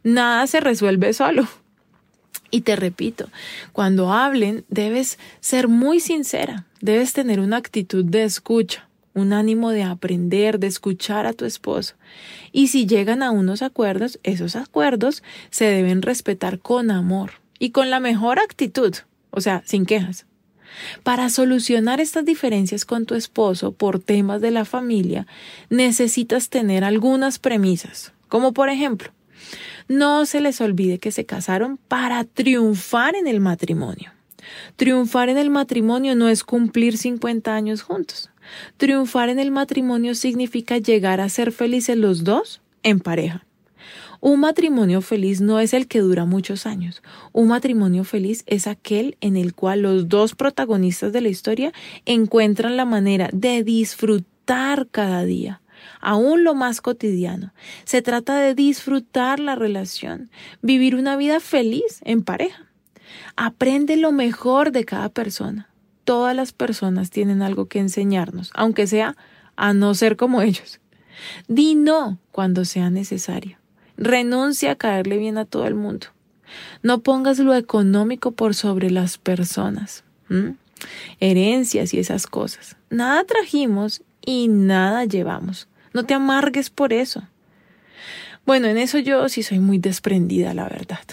Nada 0.03 0.47
se 0.47 0.59
resuelve 0.59 1.13
solo. 1.13 1.47
Y 2.49 2.61
te 2.61 2.75
repito, 2.75 3.29
cuando 3.71 4.11
hablen 4.11 4.65
debes 4.67 5.17
ser 5.39 5.69
muy 5.69 5.99
sincera, 6.01 6.65
debes 6.81 7.13
tener 7.13 7.39
una 7.39 7.57
actitud 7.57 8.03
de 8.03 8.23
escucha. 8.23 8.87
un 9.13 9.33
ánimo 9.33 9.71
de 9.71 9.83
aprender, 9.83 10.57
de 10.57 10.67
escuchar 10.67 11.25
a 11.25 11.33
tu 11.33 11.43
esposo. 11.43 11.95
Y 12.53 12.67
si 12.67 12.85
llegan 12.85 13.23
a 13.23 13.31
unos 13.31 13.61
acuerdos, 13.61 14.19
esos 14.23 14.55
acuerdos 14.55 15.21
se 15.49 15.65
deben 15.65 16.01
respetar 16.01 16.59
con 16.59 16.91
amor 16.91 17.31
y 17.59 17.71
con 17.71 17.89
la 17.89 17.99
mejor 17.99 18.39
actitud, 18.39 18.95
o 19.29 19.41
sea, 19.41 19.63
sin 19.65 19.85
quejas. 19.85 20.25
Para 21.03 21.29
solucionar 21.29 21.99
estas 21.99 22.25
diferencias 22.25 22.85
con 22.85 23.05
tu 23.05 23.15
esposo 23.15 23.71
por 23.71 23.99
temas 23.99 24.41
de 24.41 24.51
la 24.51 24.65
familia, 24.65 25.27
necesitas 25.69 26.49
tener 26.49 26.83
algunas 26.83 27.39
premisas, 27.39 28.13
como 28.27 28.53
por 28.53 28.69
ejemplo, 28.69 29.11
no 29.87 30.25
se 30.25 30.41
les 30.41 30.61
olvide 30.61 30.99
que 30.99 31.11
se 31.11 31.25
casaron 31.25 31.77
para 31.87 32.23
triunfar 32.23 33.15
en 33.15 33.27
el 33.27 33.39
matrimonio. 33.39 34.11
Triunfar 34.75 35.29
en 35.29 35.37
el 35.37 35.49
matrimonio 35.49 36.15
no 36.15 36.29
es 36.29 36.43
cumplir 36.43 36.97
50 36.97 37.53
años 37.53 37.81
juntos. 37.81 38.29
Triunfar 38.77 39.29
en 39.29 39.39
el 39.39 39.51
matrimonio 39.51 40.15
significa 40.15 40.77
llegar 40.77 41.21
a 41.21 41.29
ser 41.29 41.51
felices 41.51 41.97
los 41.97 42.23
dos 42.23 42.61
en 42.83 42.99
pareja. 42.99 43.45
Un 44.21 44.39
matrimonio 44.39 45.01
feliz 45.01 45.41
no 45.41 45.59
es 45.59 45.73
el 45.73 45.87
que 45.87 45.99
dura 45.99 46.25
muchos 46.25 46.67
años. 46.67 47.01
Un 47.33 47.47
matrimonio 47.47 48.03
feliz 48.03 48.43
es 48.45 48.67
aquel 48.67 49.17
en 49.19 49.35
el 49.35 49.55
cual 49.55 49.81
los 49.81 50.09
dos 50.09 50.35
protagonistas 50.35 51.11
de 51.11 51.21
la 51.21 51.29
historia 51.29 51.73
encuentran 52.05 52.77
la 52.77 52.85
manera 52.85 53.31
de 53.33 53.63
disfrutar 53.63 54.87
cada 54.91 55.25
día, 55.25 55.63
aún 55.99 56.43
lo 56.43 56.53
más 56.53 56.81
cotidiano. 56.81 57.51
Se 57.83 58.03
trata 58.03 58.39
de 58.39 58.53
disfrutar 58.53 59.39
la 59.39 59.55
relación, 59.55 60.29
vivir 60.61 60.95
una 60.95 61.17
vida 61.17 61.39
feliz 61.39 61.99
en 62.03 62.21
pareja. 62.21 62.67
Aprende 63.35 63.97
lo 63.97 64.11
mejor 64.11 64.71
de 64.71 64.85
cada 64.85 65.09
persona. 65.09 65.67
Todas 66.03 66.35
las 66.35 66.53
personas 66.53 67.09
tienen 67.09 67.41
algo 67.41 67.65
que 67.65 67.79
enseñarnos, 67.79 68.51
aunque 68.53 68.85
sea 68.85 69.17
a 69.55 69.73
no 69.73 69.95
ser 69.95 70.15
como 70.15 70.43
ellos. 70.43 70.79
Di 71.47 71.73
no 71.73 72.19
cuando 72.31 72.65
sea 72.65 72.91
necesario. 72.91 73.60
Renuncia 74.01 74.71
a 74.71 74.75
caerle 74.75 75.17
bien 75.17 75.37
a 75.37 75.45
todo 75.45 75.67
el 75.67 75.75
mundo. 75.75 76.07
No 76.81 77.01
pongas 77.01 77.37
lo 77.37 77.53
económico 77.53 78.31
por 78.31 78.55
sobre 78.55 78.89
las 78.89 79.19
personas. 79.19 80.03
Herencias 81.19 81.93
y 81.93 81.99
esas 81.99 82.25
cosas. 82.25 82.77
Nada 82.89 83.23
trajimos 83.25 84.01
y 84.25 84.47
nada 84.47 85.05
llevamos. 85.05 85.67
No 85.93 86.03
te 86.03 86.15
amargues 86.15 86.71
por 86.71 86.93
eso. 86.93 87.21
Bueno, 88.43 88.67
en 88.67 88.79
eso 88.79 88.97
yo 88.97 89.29
sí 89.29 89.43
soy 89.43 89.59
muy 89.59 89.77
desprendida, 89.77 90.55
la 90.55 90.63
verdad. 90.63 91.05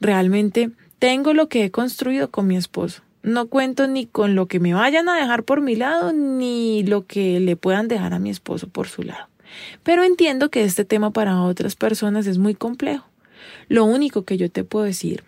Realmente 0.00 0.70
tengo 0.98 1.34
lo 1.34 1.50
que 1.50 1.64
he 1.64 1.70
construido 1.70 2.30
con 2.30 2.46
mi 2.46 2.56
esposo. 2.56 3.02
No 3.22 3.48
cuento 3.48 3.86
ni 3.86 4.06
con 4.06 4.34
lo 4.34 4.46
que 4.46 4.60
me 4.60 4.72
vayan 4.72 5.10
a 5.10 5.16
dejar 5.16 5.44
por 5.44 5.60
mi 5.60 5.76
lado, 5.76 6.14
ni 6.14 6.84
lo 6.84 7.06
que 7.06 7.38
le 7.38 7.54
puedan 7.56 7.86
dejar 7.86 8.14
a 8.14 8.18
mi 8.18 8.30
esposo 8.30 8.66
por 8.66 8.88
su 8.88 9.02
lado. 9.02 9.29
Pero 9.82 10.04
entiendo 10.04 10.50
que 10.50 10.64
este 10.64 10.84
tema 10.84 11.10
para 11.10 11.42
otras 11.42 11.76
personas 11.76 12.26
es 12.26 12.38
muy 12.38 12.54
complejo. 12.54 13.06
Lo 13.68 13.84
único 13.84 14.24
que 14.24 14.36
yo 14.36 14.50
te 14.50 14.64
puedo 14.64 14.84
decir 14.84 15.24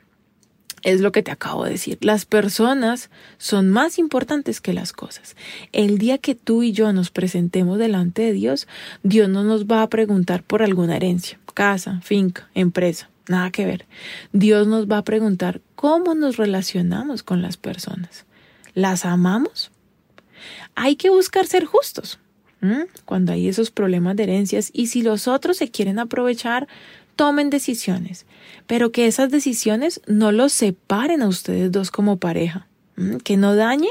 es 0.83 1.01
lo 1.01 1.13
que 1.13 1.23
te 1.23 1.31
acabo 1.31 1.65
de 1.65 1.73
decir. 1.73 1.99
Las 2.01 2.25
personas 2.25 3.11
son 3.39 3.71
más 3.71 3.99
importantes 3.99 4.61
que 4.61 4.73
las 4.73 4.93
cosas. 4.93 5.37
El 5.73 5.99
día 5.99 6.19
que 6.19 6.35
tú 6.35 6.63
y 6.63 6.73
yo 6.73 6.93
nos 6.93 7.11
presentemos 7.11 7.79
delante 7.79 8.23
de 8.23 8.33
Dios, 8.33 8.67
Dios 9.03 9.29
no 9.29 9.45
nos 9.45 9.67
va 9.67 9.83
a 9.83 9.89
preguntar 9.89 10.43
por 10.43 10.63
alguna 10.63 10.97
herencia, 10.97 11.39
casa, 11.55 12.01
finca, 12.03 12.49
empresa. 12.55 13.09
Nada 13.29 13.51
que 13.53 13.65
ver. 13.65 13.87
Dios 14.33 14.67
nos 14.67 14.91
va 14.91 14.99
a 14.99 15.05
preguntar 15.05 15.61
cómo 15.77 16.15
nos 16.15 16.37
relacionamos 16.37 17.23
con 17.23 17.41
las 17.41 17.57
personas. 17.57 18.27
¿Las 18.75 19.05
amamos? 19.05 19.71
Hay 20.75 20.97
que 20.97 21.11
buscar 21.11 21.47
ser 21.47 21.65
justos. 21.65 22.19
Cuando 23.05 23.33
hay 23.33 23.49
esos 23.49 23.73
problemas 23.73 24.15
de 24.15 24.23
herencias 24.23 24.71
y 24.73 24.87
si 24.87 25.03
los 25.03 25.27
otros 25.27 25.57
se 25.57 25.71
quieren 25.71 25.99
aprovechar, 25.99 26.69
tomen 27.17 27.51
decisiones, 27.51 28.25
pero 28.69 28.93
que 28.93 29.07
esas 29.07 29.31
decisiones 29.31 30.01
no 30.07 30.31
los 30.31 30.53
separen 30.53 31.23
a 31.23 31.29
ustedes 31.29 31.73
dos 31.73 31.91
como 31.91 32.19
pareja, 32.19 32.69
que 33.25 33.37
no 33.37 33.57
dañe, 33.57 33.91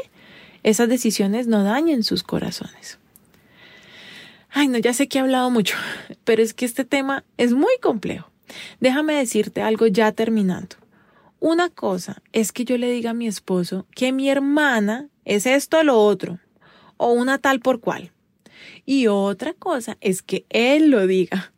esas 0.63 0.87
decisiones 0.87 1.47
no 1.47 1.63
dañen 1.63 2.03
sus 2.03 2.23
corazones. 2.23 2.97
Ay, 4.49 4.67
no, 4.67 4.77
ya 4.77 4.93
sé 4.93 5.07
que 5.07 5.17
he 5.17 5.21
hablado 5.21 5.49
mucho, 5.49 5.75
pero 6.23 6.41
es 6.41 6.53
que 6.53 6.65
este 6.65 6.85
tema 6.85 7.23
es 7.37 7.53
muy 7.53 7.73
complejo. 7.81 8.29
Déjame 8.79 9.15
decirte 9.15 9.61
algo 9.61 9.87
ya 9.87 10.11
terminando. 10.11 10.75
Una 11.39 11.69
cosa 11.69 12.21
es 12.33 12.51
que 12.51 12.65
yo 12.65 12.77
le 12.77 12.91
diga 12.91 13.11
a 13.11 13.15
mi 13.15 13.27
esposo 13.27 13.85
que 13.95 14.11
mi 14.11 14.29
hermana 14.29 15.07
es 15.25 15.45
esto 15.45 15.79
o 15.79 15.83
lo 15.83 15.99
otro, 15.99 16.39
o 16.97 17.11
una 17.11 17.37
tal 17.37 17.59
por 17.59 17.79
cual. 17.79 18.11
Y 18.85 19.07
otra 19.07 19.53
cosa 19.53 19.97
es 20.01 20.21
que 20.21 20.45
él 20.49 20.89
lo 20.89 21.07
diga. 21.07 21.53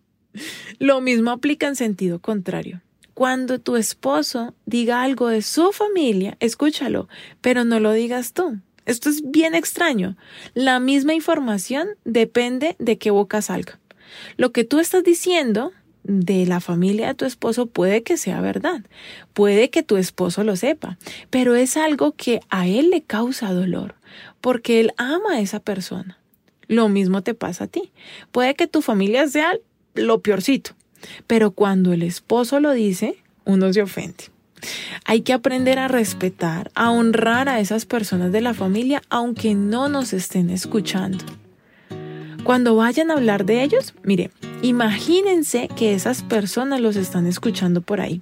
Lo 0.80 1.02
mismo 1.02 1.32
aplica 1.32 1.68
en 1.68 1.76
sentido 1.76 2.20
contrario. 2.20 2.82
Cuando 3.13 3.60
tu 3.60 3.76
esposo 3.76 4.56
diga 4.66 5.04
algo 5.04 5.28
de 5.28 5.44
su 5.44 5.72
familia, 5.72 6.36
escúchalo, 6.39 7.08
pero 7.42 7.63
no 7.63 7.80
lo 7.80 7.94
digas 7.94 8.34
tú. 8.34 8.60
Esto 8.86 9.10
es 9.10 9.30
bien 9.30 9.56
extraño. 9.56 10.18
La 10.54 10.80
misma 10.80 11.13
información 11.13 11.89
depende 12.04 12.76
de 12.80 12.98
qué 12.98 13.12
boca 13.12 13.42
salga. 13.42 13.80
Lo 14.36 14.52
que 14.52 14.63
tú 14.63 14.80
estás 14.80 15.04
diciendo 15.04 15.72
de 16.04 16.46
la 16.46 16.60
familia 16.60 17.08
de 17.08 17.13
tu 17.13 17.26
esposo 17.26 17.68
puede 17.68 18.04
que 18.04 18.18
sea 18.18 18.42
verdad, 18.42 18.84
puede 19.34 19.70
que 19.70 19.84
tu 19.84 19.96
esposo 19.98 20.44
lo 20.44 20.56
sepa, 20.56 20.98
pero 21.30 21.56
es 21.56 21.78
algo 21.78 22.13
que 22.13 22.42
a 22.50 22.68
él 22.68 22.89
le 22.89 23.04
causa 23.04 23.54
dolor, 23.54 23.96
porque 24.42 24.80
él 24.82 24.92
ama 24.98 25.36
a 25.36 25.39
esa 25.39 25.60
persona. 25.62 26.20
Lo 26.67 26.89
mismo 26.89 27.21
te 27.21 27.34
pasa 27.34 27.65
a 27.65 27.67
ti. 27.67 27.91
Puede 28.32 28.56
que 28.56 28.67
tu 28.67 28.82
familia 28.82 29.28
sea 29.28 29.54
lo 29.95 30.21
peorcito, 30.21 30.71
pero 31.28 31.52
cuando 31.52 31.93
el 31.93 32.04
esposo 32.04 32.60
lo 32.60 32.71
dice, 32.71 33.17
uno 33.45 33.71
se 33.73 33.82
ofende. 33.82 34.26
Hay 35.06 35.21
que 35.21 35.34
aprender 35.34 35.78
a 35.80 35.88
respetar, 35.88 36.71
a 36.76 36.91
honrar 36.91 37.49
a 37.49 37.60
esas 37.60 37.86
personas 37.86 38.32
de 38.32 38.41
la 38.41 38.54
familia, 38.54 39.02
aunque 39.10 39.56
no 39.56 39.89
nos 39.89 40.13
estén 40.13 40.49
escuchando. 40.49 41.23
Cuando 42.43 42.76
vayan 42.76 43.10
a 43.10 43.15
hablar 43.15 43.45
de 43.45 43.63
ellos, 43.63 43.93
mire, 44.04 44.32
imagínense 44.62 45.69
que 45.76 45.93
esas 45.93 46.23
personas 46.23 46.82
los 46.82 46.95
están 46.95 47.26
escuchando 47.26 47.82
por 47.82 48.02
ahí. 48.02 48.19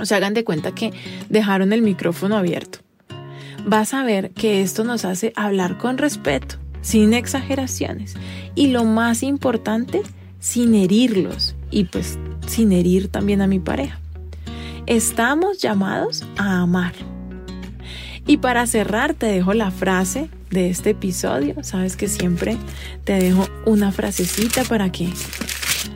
O 0.00 0.06
sea, 0.06 0.16
hagan 0.18 0.34
de 0.34 0.44
cuenta 0.44 0.74
que 0.74 0.92
dejaron 1.28 1.72
el 1.72 1.82
micrófono 1.82 2.36
abierto. 2.36 2.78
Vas 3.64 3.94
a 3.94 4.04
ver 4.04 4.30
que 4.30 4.62
esto 4.62 4.84
nos 4.84 5.04
hace 5.04 5.32
hablar 5.36 5.78
con 5.78 5.98
respeto, 5.98 6.56
sin 6.82 7.14
exageraciones. 7.14 8.14
Y 8.54 8.68
lo 8.68 8.84
más 8.84 9.22
importante, 9.22 10.02
sin 10.38 10.74
herirlos. 10.74 11.54
Y 11.70 11.84
pues 11.84 12.18
sin 12.46 12.72
herir 12.72 13.08
también 13.08 13.40
a 13.40 13.46
mi 13.46 13.58
pareja. 13.58 13.98
Estamos 14.86 15.58
llamados 15.58 16.24
a 16.36 16.60
amar. 16.60 16.92
Y 18.26 18.36
para 18.36 18.66
cerrar 18.66 19.14
te 19.14 19.26
dejo 19.26 19.54
la 19.54 19.70
frase 19.70 20.28
de 20.50 20.70
este 20.70 20.90
episodio. 20.90 21.56
Sabes 21.62 21.96
que 21.96 22.08
siempre 22.08 22.56
te 23.04 23.14
dejo 23.14 23.46
una 23.64 23.90
frasecita 23.90 24.64
para 24.64 24.92
que 24.92 25.08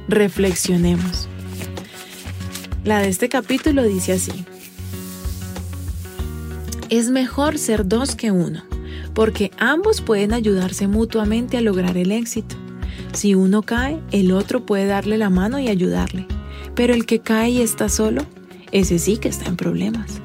reflexionemos. 0.08 1.28
La 2.84 3.00
de 3.00 3.08
este 3.08 3.28
capítulo 3.28 3.82
dice 3.82 4.12
así. 4.12 4.44
Es 6.88 7.10
mejor 7.10 7.58
ser 7.58 7.86
dos 7.86 8.14
que 8.14 8.30
uno, 8.30 8.62
porque 9.16 9.50
ambos 9.56 10.02
pueden 10.02 10.34
ayudarse 10.34 10.88
mutuamente 10.88 11.56
a 11.56 11.62
lograr 11.62 11.96
el 11.96 12.12
éxito. 12.12 12.54
Si 13.14 13.34
uno 13.34 13.62
cae, 13.62 13.98
el 14.12 14.30
otro 14.30 14.66
puede 14.66 14.84
darle 14.84 15.16
la 15.16 15.30
mano 15.30 15.58
y 15.58 15.68
ayudarle, 15.68 16.26
pero 16.74 16.92
el 16.92 17.06
que 17.06 17.20
cae 17.20 17.48
y 17.48 17.62
está 17.62 17.88
solo, 17.88 18.26
ese 18.72 18.98
sí 18.98 19.16
que 19.16 19.28
está 19.28 19.46
en 19.46 19.56
problemas. 19.56 20.20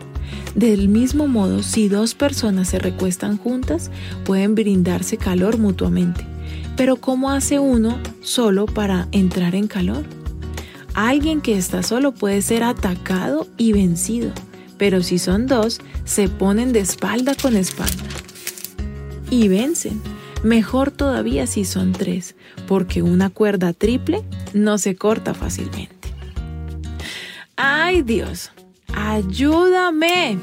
Del 0.56 0.90
mismo 0.90 1.28
modo, 1.28 1.64
si 1.64 1.88
dos 1.88 2.16
personas 2.16 2.68
se 2.68 2.80
recuestan 2.80 3.38
juntas, 3.38 3.90
pueden 4.26 4.56
brindarse 4.56 5.16
calor 5.16 5.58
mutuamente. 5.58 6.28
Pero 6.76 6.98
¿cómo 6.98 7.32
hace 7.32 7.60
uno 7.60 7.98
solo 8.22 8.66
para 8.66 9.08
entrar 9.14 9.56
en 9.56 9.68
calor? 9.68 10.04
Alguien 10.96 11.40
que 11.40 11.58
está 11.58 11.82
solo 11.82 12.12
puede 12.12 12.42
ser 12.42 12.62
atacado 12.62 13.48
y 13.56 13.72
vencido, 13.72 14.34
pero 14.78 15.02
si 15.02 15.18
son 15.18 15.48
dos, 15.48 15.80
se 16.04 16.28
ponen 16.28 16.74
de 16.74 16.82
espalda 16.82 17.36
con 17.42 17.56
espalda. 17.56 18.04
Y 19.32 19.48
vencen. 19.48 20.00
Mejor 20.44 20.92
todavía 20.92 21.48
si 21.48 21.66
son 21.66 21.92
tres, 21.92 22.36
porque 22.68 23.02
una 23.02 23.32
cuerda 23.32 23.74
triple 23.74 24.24
no 24.54 24.78
se 24.78 24.96
corta 24.96 25.34
fácilmente. 25.34 26.14
¡Ay 27.56 28.04
Dios! 28.04 28.52
ayúdame. 28.94 30.40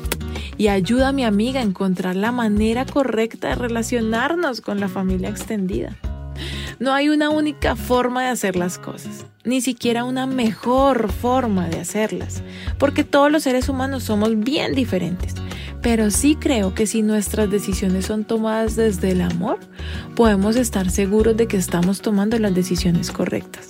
Y 0.56 0.68
ayuda 0.68 1.08
a 1.08 1.12
mi 1.12 1.24
amiga 1.24 1.60
a 1.60 1.62
encontrar 1.62 2.16
la 2.16 2.32
manera 2.32 2.84
correcta 2.84 3.48
de 3.48 3.54
relacionarnos 3.54 4.60
con 4.60 4.80
la 4.80 4.88
familia 4.88 5.28
extendida. 5.28 5.96
No 6.80 6.92
hay 6.92 7.08
una 7.08 7.30
única 7.30 7.76
forma 7.76 8.22
de 8.22 8.28
hacer 8.28 8.56
las 8.56 8.78
cosas, 8.78 9.26
ni 9.44 9.60
siquiera 9.60 10.04
una 10.04 10.26
mejor 10.26 11.10
forma 11.12 11.68
de 11.68 11.80
hacerlas, 11.80 12.42
porque 12.78 13.04
todos 13.04 13.32
los 13.32 13.42
seres 13.42 13.68
humanos 13.68 14.04
somos 14.04 14.38
bien 14.38 14.74
diferentes. 14.74 15.34
Pero 15.82 16.10
sí 16.10 16.36
creo 16.38 16.74
que 16.74 16.86
si 16.86 17.02
nuestras 17.02 17.50
decisiones 17.50 18.06
son 18.06 18.24
tomadas 18.24 18.76
desde 18.76 19.12
el 19.12 19.20
amor, 19.20 19.58
podemos 20.16 20.56
estar 20.56 20.90
seguros 20.90 21.36
de 21.36 21.46
que 21.46 21.56
estamos 21.56 22.00
tomando 22.00 22.38
las 22.38 22.54
decisiones 22.54 23.10
correctas. 23.12 23.68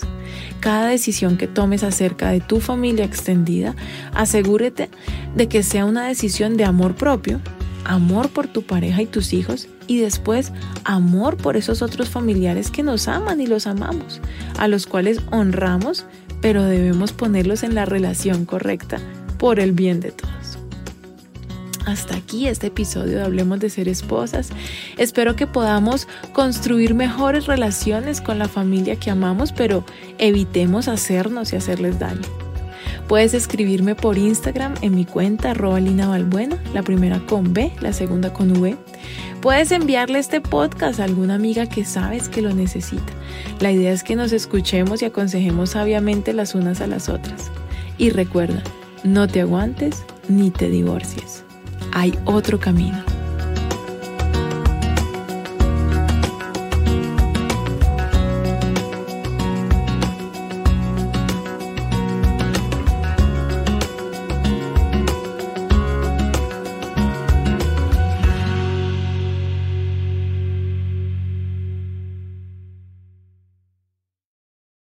Cada 0.61 0.89
decisión 0.89 1.37
que 1.37 1.47
tomes 1.47 1.85
acerca 1.85 2.31
de 2.31 2.41
tu 2.41 2.61
familia 2.61 3.05
extendida, 3.05 3.77
asegúrate 4.15 4.89
de 5.37 5.49
que 5.49 5.63
sea 5.63 5.85
una 5.85 6.09
decisión 6.09 6.57
de 6.57 6.65
amor 6.65 6.95
propio, 6.95 7.41
amor 7.85 8.31
por 8.31 8.49
tu 8.49 8.63
pareja 8.63 9.03
y 9.03 9.07
tus 9.07 9.33
hijos 9.33 9.69
y 9.87 9.99
después 9.99 10.53
amor 10.85 11.37
por 11.37 11.57
esos 11.57 11.83
otros 11.83 12.09
familiares 12.09 12.71
que 12.71 12.83
nos 12.83 13.09
aman 13.09 13.41
y 13.41 13.47
los 13.47 13.67
amamos, 13.67 14.21
a 14.59 14.69
los 14.69 14.87
cuales 14.87 15.21
honramos, 15.31 16.07
pero 16.41 16.65
debemos 16.65 17.13
ponerlos 17.13 17.63
en 17.63 17.75
la 17.75 17.85
relación 17.85 18.45
correcta 18.45 18.99
por 19.39 19.61
el 19.61 19.73
bien 19.73 20.01
de 20.01 20.13
todos 20.13 20.38
hasta 21.89 22.17
aquí 22.17 22.47
este 22.47 22.69
episodio 22.69 23.19
de 23.19 23.25
Hablemos 23.25 23.61
de 23.61 23.71
Ser 23.71 23.89
Esposas. 23.89 24.51
Espero 24.99 25.37
que 25.37 25.47
podamos 25.47 26.07
construir 26.33 26.95
mejores 26.95 27.47
relaciones 27.47 28.21
con 28.21 28.39
la 28.39 28.47
familia 28.49 28.97
que 28.97 29.11
amamos, 29.11 29.53
pero 29.53 29.85
evitemos 30.19 30.87
hacernos 30.87 31.53
y 31.53 31.57
hacerles 31.57 31.99
daño. 31.99 32.29
Puedes 33.09 33.33
escribirme 33.33 33.95
por 33.95 34.19
Instagram 34.19 34.75
en 34.83 34.95
mi 34.95 35.07
cuenta 35.07 35.53
arroba 35.53 35.81
Lina 35.81 36.19
la 36.75 36.83
primera 36.83 37.21
con 37.21 37.55
B, 37.55 37.73
la 37.81 37.95
segunda 37.95 38.35
con 38.35 38.55
V. 38.55 38.77
Puedes 39.41 39.73
enviarle 39.73 40.19
este 40.19 40.43
podcast 40.43 41.01
a 41.01 41.05
alguna 41.05 41.37
amiga 41.37 41.67
que 41.67 41.87
sabes 41.87 42.29
que 42.29 42.43
lo 42.43 42.53
necesita. 42.53 43.13
La 43.61 43.73
idea 43.73 43.93
es 43.93 44.03
que 44.03 44.15
nos 44.15 44.33
escuchemos 44.33 45.01
y 45.01 45.07
aconsejemos 45.07 45.71
sabiamente 45.71 46.35
las 46.35 46.55
unas 46.55 46.83
a 46.83 46.87
las 46.87 47.09
otras. 47.09 47.51
Y 47.97 48.11
recuerda, 48.11 48.63
no 49.05 49.27
te 49.27 49.41
aguantes 49.41 50.05
ni 50.29 50.51
te 50.51 50.69
divorcies 50.69 51.48
hay 51.93 52.19
otro 52.25 52.59
camino. 52.59 53.18